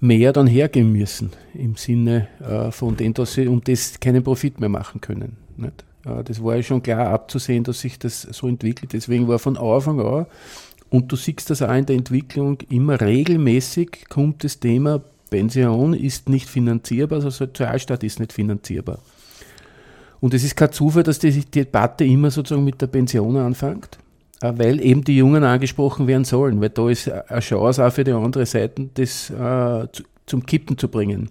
mehr 0.00 0.32
dann 0.32 0.46
hergeben 0.46 0.92
müssen, 0.92 1.30
im 1.54 1.76
Sinne 1.76 2.28
äh, 2.40 2.70
von 2.70 2.96
dem, 2.96 3.14
dass 3.14 3.34
sie 3.34 3.48
um 3.48 3.62
das 3.62 3.98
keinen 3.98 4.22
Profit 4.22 4.60
mehr 4.60 4.68
machen 4.68 5.00
können. 5.00 5.36
Nicht? 5.56 5.84
Äh, 6.04 6.22
das 6.24 6.42
war 6.42 6.56
ja 6.56 6.62
schon 6.62 6.82
klar 6.82 7.08
abzusehen, 7.08 7.64
dass 7.64 7.80
sich 7.80 7.98
das 7.98 8.22
so 8.22 8.48
entwickelt. 8.48 8.92
Deswegen 8.92 9.28
war 9.28 9.38
von 9.38 9.56
Anfang 9.56 10.00
an, 10.00 10.26
und 10.88 11.10
du 11.10 11.16
siehst 11.16 11.50
das 11.50 11.62
auch 11.62 11.74
in 11.74 11.86
der 11.86 11.96
Entwicklung, 11.96 12.58
immer 12.70 13.00
regelmäßig 13.00 14.08
kommt 14.08 14.44
das 14.44 14.60
Thema, 14.60 15.02
Pension 15.30 15.94
ist 15.94 16.28
nicht 16.28 16.48
finanzierbar, 16.48 17.16
also 17.16 17.30
Sozialstaat 17.30 18.04
ist 18.04 18.20
nicht 18.20 18.32
finanzierbar. 18.32 19.00
Und 20.20 20.34
es 20.34 20.44
ist 20.44 20.56
kein 20.56 20.72
Zufall, 20.72 21.02
dass 21.02 21.18
die 21.18 21.44
Debatte 21.44 22.04
immer 22.04 22.30
sozusagen 22.30 22.64
mit 22.64 22.80
der 22.80 22.86
Pension 22.86 23.36
anfängt, 23.36 23.98
äh, 24.40 24.52
weil 24.56 24.80
eben 24.80 25.04
die 25.04 25.16
Jungen 25.16 25.44
angesprochen 25.44 26.06
werden 26.06 26.24
sollen, 26.24 26.60
weil 26.60 26.70
da 26.70 26.88
ist 26.88 27.10
eine 27.10 27.40
Chance 27.40 27.86
auch 27.86 27.92
für 27.92 28.04
die 28.04 28.12
andere 28.12 28.46
Seite, 28.46 28.88
das 28.94 29.30
äh, 29.30 29.86
zum 30.26 30.44
Kippen 30.46 30.78
zu 30.78 30.88
bringen. 30.88 31.30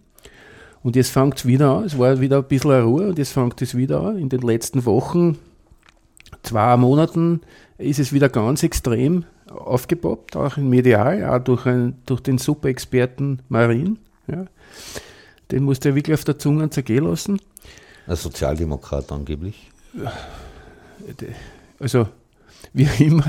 Und 0.83 0.95
jetzt 0.95 1.09
fängt 1.09 1.39
es 1.39 1.45
wieder 1.45 1.77
an, 1.77 1.85
es 1.85 1.97
war 1.97 2.19
wieder 2.19 2.37
ein 2.37 2.47
bisschen 2.47 2.71
eine 2.71 2.83
Ruhe 2.83 3.07
und 3.07 3.17
jetzt 3.17 3.33
fängt 3.33 3.59
es 3.61 3.75
wieder 3.75 4.01
an. 4.01 4.19
In 4.19 4.29
den 4.29 4.41
letzten 4.41 4.85
Wochen, 4.85 5.37
zwei 6.43 6.77
Monaten, 6.77 7.41
ist 7.79 7.99
es 7.99 8.13
wieder 8.13 8.29
ganz 8.29 8.61
extrem 8.61 9.25
aufgepoppt, 9.49 10.35
auch 10.35 10.57
im 10.57 10.69
Medial, 10.69 11.25
auch 11.25 11.39
durch, 11.39 11.65
ein, 11.65 11.95
durch 12.05 12.21
den 12.21 12.37
Superexperten 12.37 13.41
Marin. 13.49 13.97
Ja. 14.27 14.45
Den 15.51 15.63
musste 15.63 15.89
er 15.89 15.95
wirklich 15.95 16.13
auf 16.13 16.23
der 16.23 16.37
Zunge 16.37 16.69
zergehen 16.69 17.05
lassen. 17.05 17.39
Ein 18.07 18.15
Sozialdemokrat 18.15 19.11
angeblich? 19.11 19.71
Also, 21.79 22.07
wie 22.73 22.87
immer, 23.03 23.25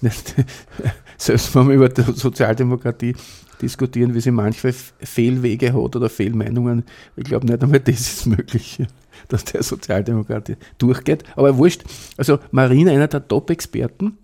nicht, 0.00 0.34
selbst 1.16 1.54
wenn 1.54 1.68
wir 1.68 1.74
über 1.74 1.88
die 1.88 2.02
Sozialdemokratie 2.02 3.14
diskutieren, 3.60 4.14
wie 4.14 4.20
sie 4.20 4.30
manchmal 4.30 4.72
Fehlwege 4.72 5.68
hat 5.68 5.96
oder 5.96 6.08
Fehlmeinungen. 6.08 6.84
Ich 7.16 7.24
glaube 7.24 7.46
nicht 7.46 7.62
einmal, 7.62 7.80
das 7.80 8.00
ist 8.00 8.26
möglich, 8.26 8.82
dass 9.28 9.44
der 9.44 9.62
Sozialdemokratie 9.62 10.56
durchgeht. 10.78 11.24
Aber 11.34 11.56
wurscht. 11.56 11.84
Also 12.16 12.38
Marina, 12.50 12.92
einer 12.92 13.08
der 13.08 13.26
Top-Experten, 13.26 14.18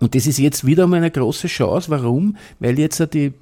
und 0.00 0.14
das 0.14 0.26
ist 0.26 0.38
jetzt 0.38 0.66
wieder 0.66 0.86
mal 0.86 0.98
eine 0.98 1.10
große 1.10 1.48
Chance. 1.48 1.90
Warum? 1.90 2.36
Weil 2.58 2.78
jetzt 2.78 3.02
die 3.14 3.32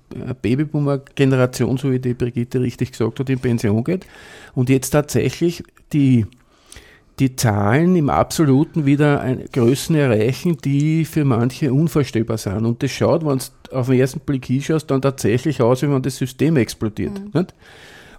Babyboomer-Generation, 0.42 1.76
so 1.78 1.90
wie 1.90 1.98
die 1.98 2.14
Brigitte 2.14 2.60
richtig 2.60 2.92
gesagt 2.92 3.18
hat, 3.18 3.28
in 3.28 3.40
Pension 3.40 3.82
geht 3.82 4.06
und 4.54 4.68
jetzt 4.68 4.90
tatsächlich 4.90 5.64
die, 5.92 6.26
die 7.18 7.34
Zahlen 7.34 7.96
im 7.96 8.08
Absoluten 8.08 8.86
wieder 8.86 9.36
Größen 9.52 9.96
erreichen, 9.96 10.56
die 10.64 11.04
für 11.04 11.24
manche 11.24 11.72
unvorstellbar 11.72 12.38
sind. 12.38 12.64
Und 12.64 12.82
das 12.84 12.92
schaut, 12.92 13.26
wenn 13.26 13.38
du 13.38 13.76
auf 13.76 13.88
den 13.88 13.98
ersten 13.98 14.20
Blick 14.20 14.46
hinschaust, 14.46 14.88
dann 14.90 15.02
tatsächlich 15.02 15.60
aus, 15.60 15.82
wie 15.82 15.90
wenn 15.90 16.02
das 16.02 16.16
System 16.16 16.56
explodiert. 16.56 17.20
Mhm. 17.34 17.46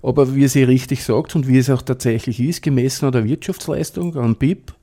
Aber 0.01 0.35
wie 0.35 0.47
sie 0.47 0.63
richtig 0.63 1.03
sagt 1.03 1.35
und 1.35 1.47
wie 1.47 1.57
es 1.57 1.69
auch 1.69 1.81
tatsächlich 1.81 2.39
ist, 2.41 2.61
gemessen 2.61 3.05
an 3.05 3.11
der 3.13 3.23
Wirtschaftsleistung, 3.23 4.15
an 4.17 4.35
BIP, 4.35 4.73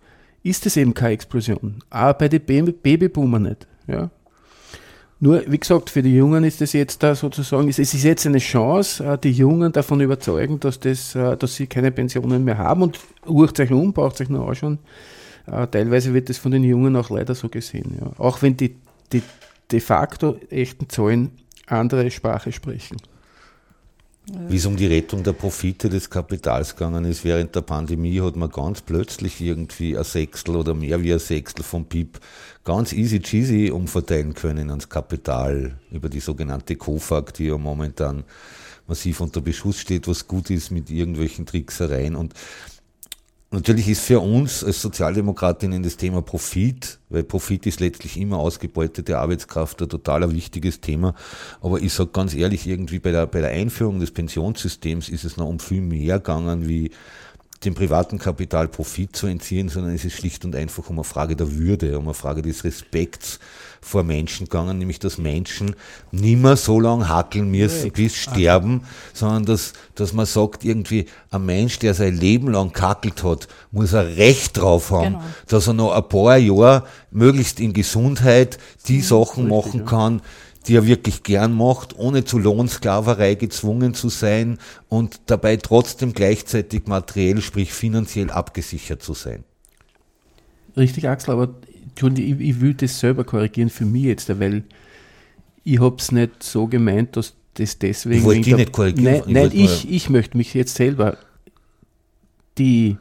ist 0.43 0.67
es 0.67 0.77
eben 0.77 0.95
keine 0.95 1.15
Explosion. 1.15 1.83
Auch 1.91 2.15
bei 2.15 2.29
den 2.29 2.43
Babyboomer 2.43 3.39
nicht. 3.39 3.67
Ja. 3.87 4.11
Nur, 5.21 5.45
wie 5.47 5.59
gesagt, 5.59 5.89
für 5.89 6.03
die 6.03 6.17
Jungen 6.17 6.43
ist 6.43 6.61
es 6.63 6.73
jetzt 6.73 7.01
da 7.01 7.15
sozusagen, 7.15 7.69
es 7.69 7.79
ist 7.79 7.93
jetzt 8.03 8.27
eine 8.27 8.39
Chance, 8.39 9.05
äh, 9.05 9.17
die 9.17 9.31
Jungen 9.31 9.71
davon 9.71 10.01
überzeugen, 10.01 10.59
dass, 10.59 10.81
das, 10.81 11.15
äh, 11.15 11.37
dass 11.37 11.55
sie 11.55 11.69
keine 11.69 11.93
Pensionen 11.93 12.43
mehr 12.43 12.59
haben 12.59 12.83
und 12.83 12.99
urcht 13.25 13.61
euch 13.61 13.71
um, 13.71 13.93
braucht 13.93 14.21
euch 14.21 14.29
noch 14.29 14.49
anschauen. 14.49 14.81
Äh, 15.47 15.69
teilweise 15.69 16.13
wird 16.13 16.29
das 16.29 16.39
von 16.39 16.51
den 16.51 16.65
Jungen 16.65 16.97
auch 16.97 17.09
leider 17.09 17.37
so 17.37 17.49
gesehen. 17.49 17.99
Ja. 18.01 18.11
Auch 18.19 18.43
wenn 18.43 18.57
die, 18.57 18.75
die 19.13 19.23
de 19.71 19.79
facto 19.79 20.37
echten 20.51 20.89
Zahlen 20.89 21.31
andere 21.69 22.11
Sprache 22.11 22.51
sprechen. 22.51 22.97
Wie 24.27 24.57
es 24.57 24.67
um 24.67 24.77
die 24.77 24.87
Rettung 24.87 25.25
der 25.25 25.33
Profite 25.33 25.89
des 25.89 26.09
Kapitals 26.09 26.77
gegangen 26.77 27.05
ist 27.05 27.25
während 27.25 27.57
der 27.57 27.63
Pandemie, 27.63 28.21
hat 28.21 28.37
man 28.37 28.51
ganz 28.51 28.81
plötzlich 28.81 29.41
irgendwie 29.41 29.99
ein 29.99 30.05
Sechstel 30.05 30.55
oder 30.55 30.75
mehr 30.75 31.03
wie 31.03 31.13
ein 31.13 31.19
Sechstel 31.19 31.65
vom 31.65 31.87
BIP 31.87 32.21
ganz 32.63 32.93
easy 32.93 33.19
cheesy 33.19 33.73
umverteilen 33.73 34.35
können 34.35 34.71
ans 34.71 34.89
Kapital 34.89 35.77
über 35.91 36.09
die 36.09 36.21
sogenannte 36.21 36.77
KOFAG, 36.77 37.35
die 37.35 37.47
ja 37.47 37.59
momentan 37.59 38.23
massiv 38.87 39.21
unter 39.21 39.41
Beschuss 39.41 39.81
steht, 39.81 40.07
was 40.07 40.29
gut 40.29 40.51
ist 40.51 40.71
mit 40.71 40.89
irgendwelchen 40.89 41.45
Tricksereien. 41.45 42.15
Und 42.15 42.35
Natürlich 43.55 43.87
ist 43.91 44.01
für 44.01 44.19
uns 44.19 44.65
als 44.65 44.81
Sozialdemokratinnen 44.81 45.83
das 45.83 45.99
Thema 45.99 46.23
Profit, 46.23 46.99
weil 47.11 47.23
Profit 47.23 47.67
ist 47.67 47.81
letztlich 47.81 48.19
immer 48.19 48.39
ausgebeutete 48.39 49.19
Arbeitskraft 49.19 49.83
ein 49.83 49.91
total 49.91 50.33
wichtiges 50.33 50.81
Thema. 50.81 51.15
Aber 51.61 51.79
ich 51.83 51.93
sage 51.93 52.09
ganz 52.15 52.33
ehrlich, 52.33 52.67
irgendwie 52.67 52.99
bei 52.99 53.13
der, 53.13 53.27
bei 53.27 53.43
der 53.43 53.51
Einführung 53.51 54.01
des 54.01 54.11
Pensionssystems 54.11 55.11
ist 55.11 55.25
es 55.25 55.37
noch 55.37 55.49
um 55.49 55.59
viel 55.59 55.83
mehr 55.83 56.19
gegangen 56.19 56.67
wie 56.67 56.93
dem 57.65 57.75
privaten 57.75 58.19
Kapital 58.19 58.69
Profit 58.69 59.15
zu 59.15 59.27
entziehen, 59.27 59.69
sondern 59.69 59.95
es 59.95 60.05
ist 60.05 60.15
schlicht 60.15 60.45
und 60.45 60.57
einfach 60.57 60.89
um 60.91 60.97
eine 60.97 61.05
Frage 61.05 61.37
der 61.37 61.57
Würde, 61.57 61.99
um 61.99 62.05
eine 62.05 62.15
Frage 62.15 62.43
des 62.43 62.65
Respekts 62.65 63.39
vor 63.81 64.05
Menschen 64.05 64.47
gegangen, 64.47 64.79
nämlich 64.79 65.01
dass 65.01 65.19
Menschen 65.19 65.75
nimmer 66.13 66.57
so 66.57 66.79
lange 66.79 67.09
hackeln 67.09 67.51
müssen 67.51 67.91
bis 67.91 68.15
sterben, 68.15 68.85
sondern 69.13 69.45
dass, 69.45 69.73
dass 69.97 70.13
man 70.13 70.25
sagt, 70.27 70.65
irgendwie 70.65 71.07
ein 71.31 71.45
Mensch, 71.45 71.81
der 71.81 71.95
sein 71.95 72.17
Leben 72.17 72.49
lang 72.49 72.73
kackelt 72.73 73.25
hat, 73.25 73.49
muss 73.73 73.93
ein 73.95 74.07
Recht 74.07 74.59
drauf 74.59 74.91
haben, 74.93 75.15
genau. 75.15 75.25
dass 75.49 75.67
er 75.67 75.75
noch 75.75 75.93
ein 75.93 76.09
paar 76.09 76.37
Jahre 76.37 76.85
möglichst 77.11 77.59
in 77.59 77.73
Gesundheit 77.73 78.59
die 78.87 78.99
mhm, 78.99 79.03
Sachen 79.03 79.53
richtig, 79.53 79.75
machen 79.75 79.85
kann, 79.85 80.23
die 80.69 80.77
er 80.77 80.87
wirklich 80.87 81.23
gern 81.23 81.53
macht, 81.53 81.99
ohne 81.99 82.25
zu 82.25 82.39
Lohnsklaverei 82.39 83.35
gezwungen 83.35 83.95
zu 83.95 84.09
sein 84.09 84.59
und 84.89 85.21
dabei 85.27 85.57
trotzdem 85.57 86.13
gleichzeitig 86.13 86.87
materiell, 86.87 87.41
sprich 87.41 87.73
finanziell 87.73 88.31
abgesichert 88.31 89.03
zu 89.03 89.15
sein. 89.15 89.45
Richtig, 90.77 91.09
Axel, 91.09 91.33
aber 91.33 91.55
ich, 91.97 92.41
ich 92.41 92.61
will 92.61 92.75
das 92.75 92.99
selber 92.99 93.25
korrigieren 93.25 93.71
für 93.71 93.85
mich 93.85 94.05
jetzt, 94.05 94.41
weil 94.41 94.65
ich 95.65 95.81
habe 95.81 95.97
es 95.99 96.13
nicht 96.13 96.43
so 96.43 96.67
gemeint, 96.67 97.17
dass 97.17 97.35
das 97.55 97.79
deswegen. 97.79 98.19
Ich 98.19 98.25
wollte 98.25 98.41
dich 98.43 98.57
nicht 98.57 98.73
korrigieren. 98.73 99.13
Nein, 99.13 99.23
ich, 99.27 99.35
nein, 99.35 99.51
ich, 99.53 99.91
ich 99.91 100.11
möchte 100.11 100.37
mich 100.37 100.55
jetzt 100.55 100.75
selber. 100.75 101.19
Die, 102.59 102.99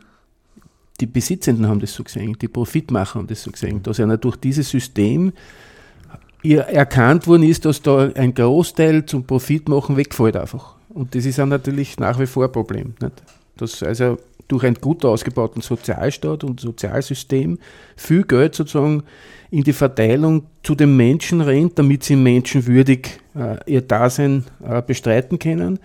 die 1.00 1.06
Besitzenden 1.06 1.68
haben 1.68 1.80
das 1.80 1.94
so 1.94 2.04
gesehen, 2.04 2.38
die 2.40 2.48
Profitmacher 2.48 3.20
haben 3.20 3.28
das 3.28 3.44
so 3.44 3.52
gesehen, 3.52 3.84
dass 3.84 4.00
einer 4.00 4.18
durch 4.18 4.38
dieses 4.38 4.70
System 4.70 5.34
erkannt 6.44 7.28
worden 7.28 7.44
ist, 7.44 7.66
dass 7.66 7.82
da 7.82 8.10
ein 8.16 8.34
Großteil 8.34 9.06
zum 9.06 9.26
Profitmachen 9.26 9.98
wegfällt 9.98 10.36
einfach. 10.36 10.76
Und 10.90 11.16
das 11.16 11.26
ist 11.26 11.40
auch 11.40 11.46
natürlich 11.46 12.00
nach 12.00 12.20
wie 12.20 12.26
vor 12.26 12.46
ein 12.46 12.52
Problem. 12.52 12.94
Nicht? 13.02 13.24
Dass 13.58 13.84
also 13.84 14.18
durch 14.48 14.64
einen 14.64 14.76
gut 14.76 15.06
ausgebauten 15.06 15.62
Sozialstaat 15.62 16.44
und 16.44 16.60
Sozialsystem 16.60 17.58
viel 17.96 18.24
Geld 18.24 18.56
sozusagen 18.56 19.04
in 19.50 19.64
die 19.64 19.74
Verteilung 19.74 20.44
zu 20.64 20.76
den 20.76 20.98
Menschen 20.98 21.42
rennt, 21.42 21.80
damit 21.80 22.04
sie 22.04 22.16
menschenwürdig 22.16 23.20
äh, 23.36 23.58
ihr 23.72 23.82
Dasein 23.82 24.46
äh, 24.64 24.82
bestreiten 24.82 25.40
können 25.40 25.80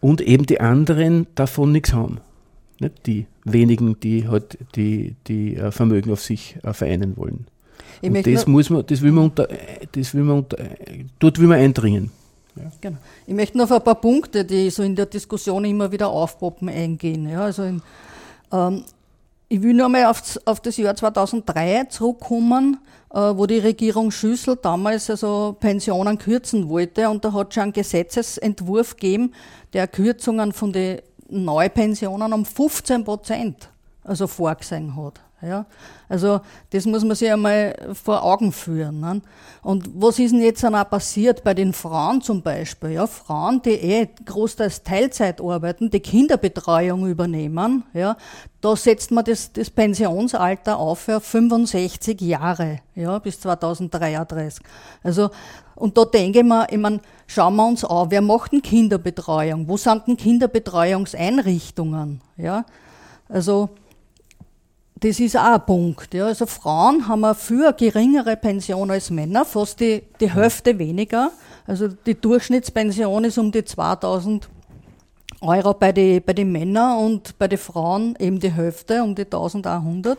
und 0.00 0.20
eben 0.20 0.44
die 0.44 0.60
anderen 0.60 1.26
davon 1.34 1.72
nichts 1.72 1.92
haben. 1.92 2.20
Nicht 2.78 3.06
die 3.06 3.26
wenigen, 3.44 3.98
die 4.00 4.28
halt 4.28 4.58
die, 4.74 5.14
die 5.26 5.56
äh, 5.56 5.70
Vermögen 5.70 6.10
auf 6.12 6.20
sich 6.20 6.56
äh, 6.62 6.72
vereinen 6.72 7.16
wollen. 7.16 7.46
Und 8.02 8.26
das 8.26 8.46
muss 8.46 8.70
man, 8.70 8.84
das 8.86 9.00
will 9.00 9.12
man 9.12 9.24
unter, 9.24 9.48
das 9.92 10.14
will 10.14 10.22
man 10.22 10.38
unter, 10.38 10.56
dort 11.18 11.38
will 11.38 11.46
man 11.46 11.58
eindringen. 11.58 12.10
Ja. 12.56 12.64
Genau. 12.80 12.98
Ich 13.26 13.34
möchte 13.34 13.56
noch 13.56 13.64
auf 13.64 13.72
ein 13.72 13.84
paar 13.84 14.00
Punkte, 14.00 14.44
die 14.44 14.68
so 14.70 14.82
in 14.82 14.94
der 14.96 15.06
Diskussion 15.06 15.64
immer 15.64 15.90
wieder 15.90 16.08
aufpoppen, 16.08 16.68
eingehen. 16.68 17.28
Ja, 17.28 17.44
also 17.44 17.62
in, 17.62 17.82
ähm, 18.52 18.84
ich 19.48 19.62
will 19.62 19.74
nur 19.74 19.88
mal 19.88 20.06
auf, 20.06 20.38
auf 20.44 20.60
das 20.60 20.76
Jahr 20.76 20.94
2003 20.94 21.84
zurückkommen, 21.84 22.78
äh, 23.10 23.18
wo 23.18 23.46
die 23.46 23.58
Regierung 23.58 24.10
Schüssel 24.10 24.56
damals 24.60 25.08
also 25.10 25.56
Pensionen 25.58 26.18
kürzen 26.18 26.68
wollte 26.68 27.08
und 27.08 27.24
da 27.24 27.32
hat 27.32 27.48
es 27.48 27.54
schon 27.54 27.64
einen 27.64 27.72
Gesetzesentwurf 27.72 28.96
gegeben, 28.96 29.32
der 29.72 29.88
Kürzungen 29.88 30.52
von 30.52 30.72
den 30.72 31.00
Neupensionen 31.28 32.32
um 32.32 32.44
15 32.44 33.04
Prozent 33.04 33.68
also 34.04 34.26
vorgesehen 34.26 34.96
hat. 34.96 35.20
Ja? 35.42 35.66
Also 36.08 36.40
das 36.70 36.86
muss 36.86 37.04
man 37.04 37.16
sich 37.16 37.30
einmal 37.30 37.74
vor 37.92 38.22
Augen 38.22 38.52
führen. 38.52 39.00
Ne? 39.00 39.20
Und 39.62 39.90
was 39.94 40.18
ist 40.18 40.32
denn 40.32 40.42
jetzt 40.42 40.62
dann 40.62 40.74
auch 40.74 40.88
passiert 40.88 41.44
bei 41.44 41.54
den 41.54 41.72
Frauen 41.72 42.20
zum 42.20 42.42
Beispiel? 42.42 42.90
Ja, 42.90 43.06
Frauen, 43.06 43.62
die 43.62 43.70
eh 43.70 44.08
großteils 44.24 44.82
Teilzeit 44.82 45.40
arbeiten, 45.40 45.88
die 45.90 46.00
Kinderbetreuung 46.00 47.06
übernehmen, 47.06 47.84
ja, 47.92 48.16
da 48.60 48.76
setzt 48.76 49.10
man 49.10 49.24
das, 49.24 49.52
das 49.52 49.70
Pensionsalter 49.70 50.78
auf 50.78 51.00
für 51.00 51.20
65 51.20 52.20
Jahre, 52.20 52.78
ja, 52.94 53.18
bis 53.18 53.40
2033. 53.40 54.64
Also, 55.02 55.30
und 55.74 55.98
da 55.98 56.04
denke 56.04 56.40
ich 56.40 56.44
mir, 56.44 56.66
ich 56.70 56.78
meine, 56.78 57.00
schauen 57.26 57.56
wir 57.56 57.66
uns 57.66 57.84
an, 57.84 58.10
wer 58.10 58.22
macht 58.22 58.52
denn 58.52 58.62
Kinderbetreuung? 58.62 59.68
Wo 59.68 59.76
sind 59.76 60.06
denn 60.06 60.16
Kinderbetreuungseinrichtungen? 60.16 62.20
Ja, 62.36 62.64
also, 63.28 63.70
das 65.02 65.18
ist 65.18 65.36
auch 65.36 65.54
ein 65.54 65.66
Punkt. 65.66 66.14
Ja. 66.14 66.26
Also 66.26 66.46
Frauen 66.46 67.08
haben 67.08 67.24
eine 67.24 67.34
für 67.34 67.72
geringere 67.72 68.36
Pension 68.36 68.90
als 68.90 69.10
Männer, 69.10 69.44
fast 69.44 69.80
die, 69.80 70.02
die 70.20 70.32
Hälfte 70.32 70.78
weniger. 70.78 71.32
Also 71.66 71.88
die 71.88 72.14
Durchschnittspension 72.14 73.24
ist 73.24 73.38
um 73.38 73.50
die 73.50 73.64
2000 73.64 74.48
Euro 75.40 75.74
bei 75.74 75.90
den 75.90 76.22
bei 76.22 76.32
die 76.32 76.44
Männern 76.44 76.98
und 76.98 77.36
bei 77.36 77.48
den 77.48 77.58
Frauen 77.58 78.14
eben 78.20 78.38
die 78.38 78.52
Hälfte, 78.52 79.02
um 79.02 79.16
die 79.16 79.24
1100 79.24 80.18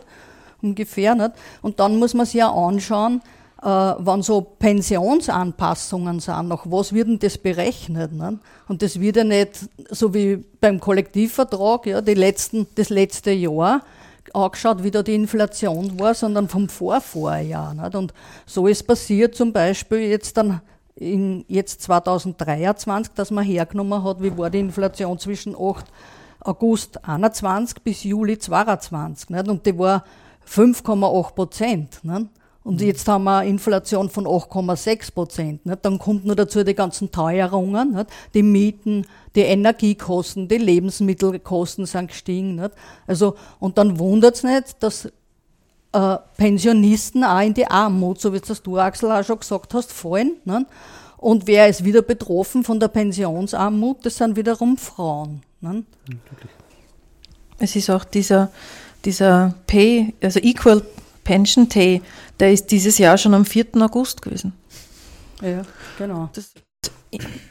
ungefähr. 0.62 1.16
Nicht? 1.16 1.32
Und 1.62 1.80
dann 1.80 1.98
muss 1.98 2.14
man 2.14 2.26
sich 2.26 2.36
ja 2.36 2.52
anschauen, 2.52 3.22
äh, 3.62 3.66
wann 3.66 4.22
so 4.22 4.42
Pensionsanpassungen 4.42 6.20
sind, 6.20 6.50
nach 6.50 6.66
was 6.66 6.92
wird 6.92 7.08
denn 7.08 7.20
das 7.20 7.38
berechnet? 7.38 8.12
Nicht? 8.12 8.40
Und 8.68 8.82
das 8.82 9.00
wird 9.00 9.16
ja 9.16 9.24
nicht 9.24 9.70
so 9.90 10.14
wie 10.14 10.44
beim 10.60 10.82
Kollektivvertrag, 10.82 11.86
ja, 11.86 12.02
die 12.02 12.16
letzten, 12.16 12.68
das 12.76 12.90
letzte 12.90 13.32
Jahr, 13.32 13.82
angeschaut, 14.34 14.84
wie 14.84 14.92
da 14.92 15.04
die 15.04 15.16
Inflation 15.16 16.00
war, 16.00 16.14
sondern 16.14 16.48
vom 16.48 16.70
Vorvorjahr. 16.70 17.74
Nicht? 17.74 17.96
Und 17.96 18.14
so 18.46 18.68
ist 18.68 18.84
passiert 18.84 19.36
zum 19.36 19.54
Beispiel 19.54 20.00
jetzt 20.00 20.38
dann 20.38 20.62
in 20.96 21.44
jetzt 21.48 21.82
2023, 21.82 23.14
dass 23.14 23.32
man 23.32 23.44
hergenommen 23.44 24.04
hat, 24.04 24.22
wie 24.22 24.38
war 24.38 24.50
die 24.50 24.60
Inflation 24.60 25.18
zwischen 25.20 25.56
8 25.56 25.86
August 26.42 27.04
21 27.04 27.82
bis 27.82 28.04
Juli 28.04 28.38
22. 28.38 29.30
Nicht? 29.30 29.48
Und 29.48 29.66
die 29.66 29.78
war 29.78 30.04
5,8 30.48 31.34
Prozent. 31.34 32.04
Nicht? 32.04 32.28
Und 32.64 32.80
mhm. 32.80 32.88
jetzt 32.88 33.08
haben 33.08 33.26
wir 33.26 33.40
eine 33.40 33.50
Inflation 33.50 34.10
von 34.10 34.26
8,6 34.26 35.14
Prozent. 35.14 35.62
Dann 35.82 36.00
kommt 36.00 36.26
nur 36.26 36.36
dazu 36.36 36.64
die 36.64 36.74
ganzen 36.74 37.12
Teuerungen, 37.12 37.94
nicht? 37.94 38.10
die 38.34 38.44
Mieten, 38.44 39.06
die 39.36 39.42
Energiekosten, 39.42 40.48
die 40.48 40.58
Lebensmittelkosten 40.58 41.86
sind 41.86 42.08
gestiegen. 42.08 42.56
Nicht? 42.56 42.72
Also, 43.06 43.36
und 43.60 43.78
dann 43.78 44.00
wundert 44.00 44.36
es 44.36 44.44
nicht, 44.44 44.82
dass 44.82 45.06
äh, 45.92 46.18
Pensionisten 46.38 47.24
auch 47.24 47.42
in 47.42 47.54
die 47.54 47.68
Armut, 47.68 48.22
so 48.22 48.34
wie 48.34 48.40
das 48.40 48.62
du, 48.62 48.78
Axel, 48.78 49.12
auch 49.12 49.24
schon 49.24 49.40
gesagt 49.40 49.74
hast, 49.74 49.92
fallen. 49.92 50.38
Nicht? 50.46 50.66
Und 51.18 51.48
wer 51.48 51.70
ist 51.70 51.84
wieder 51.84 52.02
betroffen 52.02 52.64
von 52.64 52.80
der 52.80 52.90
Pensionsarmut? 52.90 54.06
Das 54.06 54.18
sind 54.18 54.36
wiederum 54.36 54.78
Frauen. 54.78 55.42
Nicht? 55.62 55.86
Es 57.60 57.76
ist 57.76 57.90
auch 57.90 58.04
dieser, 58.04 58.52
dieser 59.06 59.54
Pay, 59.68 60.14
also 60.22 60.40
Equal 60.40 60.82
Pension 61.24 61.70
Day, 61.70 62.02
der 62.40 62.52
ist 62.52 62.68
dieses 62.68 62.98
Jahr 62.98 63.18
schon 63.18 63.34
am 63.34 63.46
4. 63.46 63.68
August 63.82 64.22
gewesen. 64.22 64.54
Ja, 65.42 65.64
genau. 65.98 66.30
Das, 66.34 66.54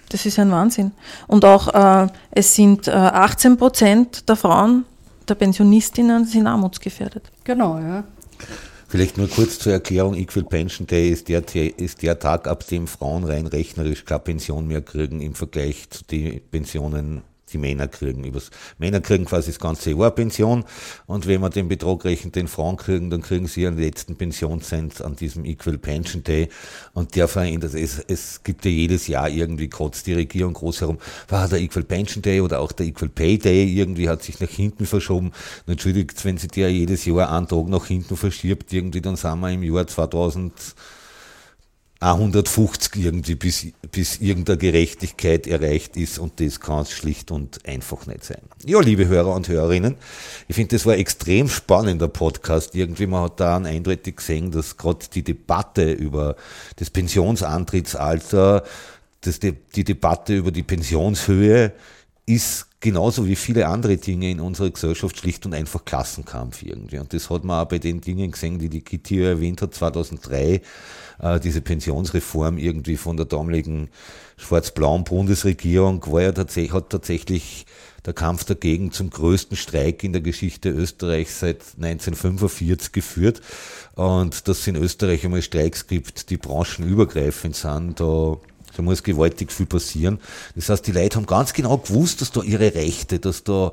das 0.08 0.26
ist 0.26 0.38
ein 0.38 0.50
Wahnsinn. 0.50 0.92
Und 1.26 1.44
auch 1.44 1.68
äh, 1.74 2.08
es 2.30 2.54
sind 2.54 2.88
äh, 2.88 2.92
18 2.92 3.56
Prozent 3.56 4.28
der 4.28 4.36
Frauen, 4.36 4.84
der 5.28 5.34
Pensionistinnen, 5.34 6.24
sind 6.24 6.46
armutsgefährdet. 6.46 7.30
Genau, 7.44 7.78
ja. 7.78 8.04
Vielleicht 8.88 9.16
nur 9.16 9.28
kurz 9.28 9.58
zur 9.58 9.72
Erklärung, 9.72 10.14
Equal 10.14 10.44
Pension 10.44 10.86
Day 10.86 11.08
ist 11.08 11.28
der, 11.28 11.42
ist 11.54 12.02
der 12.02 12.18
Tag, 12.18 12.46
ab 12.46 12.66
dem 12.66 12.86
Frauen 12.86 13.24
rein 13.24 13.46
rechnerisch 13.46 14.04
keine 14.04 14.20
Pension 14.20 14.66
mehr 14.66 14.82
kriegen 14.82 15.22
im 15.22 15.34
Vergleich 15.34 15.88
zu 15.88 16.04
den 16.04 16.42
Pensionen 16.50 17.22
die 17.52 17.58
Männer 17.58 17.88
kriegen. 17.88 18.24
Übers, 18.24 18.50
Männer 18.78 19.00
kriegen 19.00 19.24
quasi 19.24 19.50
das 19.50 19.60
ganze 19.60 19.90
Jahr 19.92 20.10
Pension 20.10 20.64
und 21.06 21.26
wenn 21.26 21.40
man 21.40 21.50
den 21.50 21.68
Betrag 21.68 22.04
rechnet, 22.04 22.36
den 22.36 22.48
Frauen 22.48 22.76
kriegen, 22.76 23.10
dann 23.10 23.22
kriegen 23.22 23.46
sie 23.46 23.62
ihren 23.62 23.78
letzten 23.78 24.16
Pensionscent 24.16 25.02
an 25.02 25.16
diesem 25.16 25.44
Equal 25.44 25.78
Pension 25.78 26.22
Day 26.22 26.48
und 26.92 27.14
der 27.16 27.28
verändert 27.28 27.74
es. 27.74 27.98
Es 27.98 28.42
gibt 28.42 28.64
ja 28.64 28.70
jedes 28.70 29.06
Jahr 29.06 29.28
irgendwie 29.28 29.68
kotzt 29.68 30.06
die 30.06 30.14
Regierung 30.14 30.54
groß 30.54 30.82
herum, 30.82 30.98
war 31.28 31.48
der 31.48 31.60
Equal 31.60 31.84
Pension 31.84 32.22
Day 32.22 32.40
oder 32.40 32.60
auch 32.60 32.72
der 32.72 32.86
Equal 32.86 33.08
Pay 33.08 33.38
Day 33.38 33.72
irgendwie 33.72 34.08
hat 34.08 34.22
sich 34.22 34.40
nach 34.40 34.48
hinten 34.48 34.86
verschoben. 34.86 35.32
Entschuldigt, 35.66 36.24
wenn 36.24 36.38
sie 36.38 36.48
der 36.48 36.70
jedes 36.70 37.04
Jahr 37.04 37.32
einen 37.32 37.48
Tag 37.48 37.68
nach 37.68 37.86
hinten 37.86 38.16
verschiebt, 38.16 38.72
irgendwie, 38.72 39.00
dann 39.00 39.16
sind 39.16 39.40
wir 39.40 39.50
im 39.50 39.62
Jahr 39.62 39.86
2000 39.86 40.52
150 42.02 42.96
irgendwie, 42.96 43.36
bis, 43.36 43.68
bis 43.92 44.20
irgendeine 44.20 44.58
Gerechtigkeit 44.58 45.46
erreicht 45.46 45.96
ist 45.96 46.18
und 46.18 46.40
das 46.40 46.58
kann 46.58 46.80
es 46.80 46.90
schlicht 46.90 47.30
und 47.30 47.64
einfach 47.64 48.06
nicht 48.06 48.24
sein. 48.24 48.42
Ja, 48.64 48.80
liebe 48.80 49.06
Hörer 49.06 49.34
und 49.34 49.48
Hörerinnen, 49.48 49.94
ich 50.48 50.56
finde, 50.56 50.74
das 50.76 50.84
war 50.84 50.96
extrem 50.96 51.48
spannender 51.48 52.08
Podcast. 52.08 52.74
Irgendwie, 52.74 53.06
man 53.06 53.22
hat 53.22 53.38
da 53.38 53.56
eindeutig 53.56 54.16
gesehen, 54.16 54.50
dass 54.50 54.76
gerade 54.76 55.06
die 55.14 55.22
Debatte 55.22 55.92
über 55.92 56.34
das 56.76 56.90
Pensionsantrittsalter, 56.90 58.64
dass 59.20 59.38
die, 59.38 59.52
die 59.52 59.84
Debatte 59.84 60.34
über 60.34 60.50
die 60.50 60.64
Pensionshöhe 60.64 61.72
ist 62.26 62.66
genauso 62.80 63.26
wie 63.26 63.36
viele 63.36 63.66
andere 63.68 63.96
Dinge 63.96 64.30
in 64.30 64.40
unserer 64.40 64.70
Gesellschaft 64.70 65.18
schlicht 65.18 65.46
und 65.46 65.54
einfach 65.54 65.84
Klassenkampf 65.84 66.62
irgendwie. 66.62 66.98
Und 66.98 67.12
das 67.12 67.30
hat 67.30 67.44
man 67.44 67.64
auch 67.64 67.68
bei 67.68 67.78
den 67.78 68.00
Dingen 68.00 68.30
gesehen, 68.30 68.58
die 68.58 68.68
die 68.68 68.82
Kitty 68.82 69.22
erwähnt 69.22 69.62
hat, 69.62 69.74
2003, 69.74 70.62
äh, 71.20 71.40
diese 71.40 71.60
Pensionsreform 71.60 72.58
irgendwie 72.58 72.96
von 72.96 73.16
der 73.16 73.26
damaligen 73.26 73.88
schwarz-blauen 74.36 75.04
Bundesregierung 75.04 76.04
war 76.12 76.22
ja 76.22 76.32
tatsächlich, 76.32 76.72
hat 76.72 76.90
tatsächlich 76.90 77.66
der 78.04 78.14
Kampf 78.14 78.44
dagegen 78.44 78.90
zum 78.90 79.10
größten 79.10 79.56
Streik 79.56 80.02
in 80.02 80.12
der 80.12 80.22
Geschichte 80.22 80.70
Österreichs 80.70 81.40
seit 81.40 81.62
1945 81.76 82.92
geführt. 82.92 83.40
Und 83.94 84.48
dass 84.48 84.60
es 84.60 84.66
in 84.66 84.76
Österreich 84.76 85.24
einmal 85.24 85.42
Streiks 85.42 85.86
gibt, 85.86 86.30
die 86.30 86.36
branchenübergreifend 86.36 87.54
sind, 87.54 88.00
da 88.00 88.38
da 88.76 88.82
muss 88.82 89.02
gewaltig 89.02 89.52
viel 89.52 89.66
passieren. 89.66 90.18
Das 90.54 90.68
heißt, 90.68 90.86
die 90.86 90.92
Leute 90.92 91.16
haben 91.16 91.26
ganz 91.26 91.52
genau 91.52 91.78
gewusst, 91.78 92.20
dass 92.20 92.32
da 92.32 92.42
ihre 92.42 92.74
Rechte, 92.74 93.18
dass 93.18 93.44
da 93.44 93.72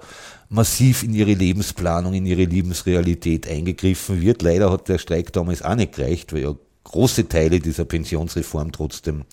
massiv 0.50 1.04
in 1.04 1.14
ihre 1.14 1.34
Lebensplanung, 1.34 2.14
in 2.14 2.26
ihre 2.26 2.46
Lebensrealität 2.46 3.48
eingegriffen 3.48 4.22
wird. 4.22 4.42
Leider 4.42 4.72
hat 4.72 4.90
der 4.90 4.98
Streik 4.98 5.32
damals 5.34 5.62
auch 5.62 5.76
nicht 5.76 5.96
gereicht, 5.96 6.34
weil 6.34 6.42
ja 6.42 6.56
große 6.84 7.28
Teile 7.28 7.60
dieser 7.60 7.86
Pensionsreform 7.86 8.72
trotzdem 8.72 9.24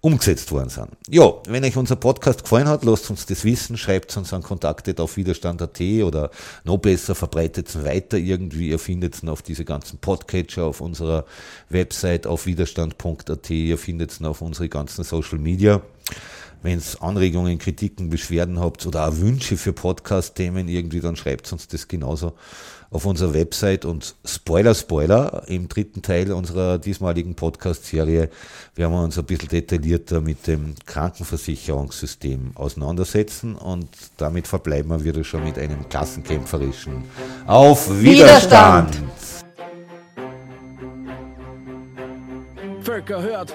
umgesetzt 0.00 0.52
worden 0.52 0.68
sind. 0.68 0.88
Ja, 1.08 1.32
wenn 1.48 1.64
euch 1.64 1.76
unser 1.76 1.96
Podcast 1.96 2.44
gefallen 2.44 2.68
hat, 2.68 2.84
lasst 2.84 3.10
uns 3.10 3.26
das 3.26 3.44
wissen, 3.44 3.76
schreibt 3.76 4.16
uns 4.16 4.32
an 4.32 4.42
Kontakte 4.42 4.94
auf 5.02 5.16
Widerstand.at 5.16 5.80
oder 6.04 6.30
noch 6.64 6.78
besser, 6.78 7.16
verbreitet 7.16 7.68
es 7.68 7.84
weiter 7.84 8.16
irgendwie. 8.16 8.68
Ihr 8.68 8.78
findet 8.78 9.14
es 9.14 9.28
auf 9.28 9.42
diese 9.42 9.64
ganzen 9.64 9.98
Podcatcher 9.98 10.64
auf 10.64 10.80
unserer 10.80 11.24
Website 11.68 12.28
auf 12.28 12.46
widerstand.at, 12.46 13.50
ihr 13.50 13.78
findet 13.78 14.12
es 14.12 14.22
auf 14.22 14.40
unsere 14.40 14.68
ganzen 14.68 15.02
Social 15.02 15.38
Media. 15.38 15.82
Wenn 16.62 16.78
es 16.78 17.00
Anregungen, 17.00 17.58
Kritiken, 17.58 18.10
Beschwerden 18.10 18.58
habt 18.58 18.84
oder 18.86 19.08
auch 19.08 19.16
Wünsche 19.16 19.56
für 19.56 19.72
Podcast-Themen 19.72 20.66
irgendwie, 20.68 21.00
dann 21.00 21.14
schreibt 21.14 21.52
uns 21.52 21.68
das 21.68 21.86
genauso 21.86 22.34
auf 22.90 23.04
unserer 23.04 23.34
Website 23.34 23.84
und 23.84 24.14
Spoiler, 24.24 24.74
Spoiler, 24.74 25.42
im 25.46 25.68
dritten 25.68 26.02
Teil 26.02 26.32
unserer 26.32 26.78
diesmaligen 26.78 27.34
Podcast-Serie 27.34 28.30
werden 28.74 28.92
wir 28.92 29.02
uns 29.02 29.18
ein 29.18 29.24
bisschen 29.24 29.48
detaillierter 29.48 30.20
mit 30.20 30.46
dem 30.46 30.74
Krankenversicherungssystem 30.86 32.52
auseinandersetzen 32.54 33.56
und 33.56 33.88
damit 34.16 34.46
verbleiben 34.46 34.90
wir 34.90 35.04
wieder 35.04 35.24
schon 35.24 35.44
mit 35.44 35.58
einem 35.58 35.88
klassenkämpferischen 35.88 37.04
Auf 37.46 37.90
Widerstand! 38.00 38.96
Widerstand. 38.96 39.18
Völker 42.82 43.20
hört! 43.20 43.54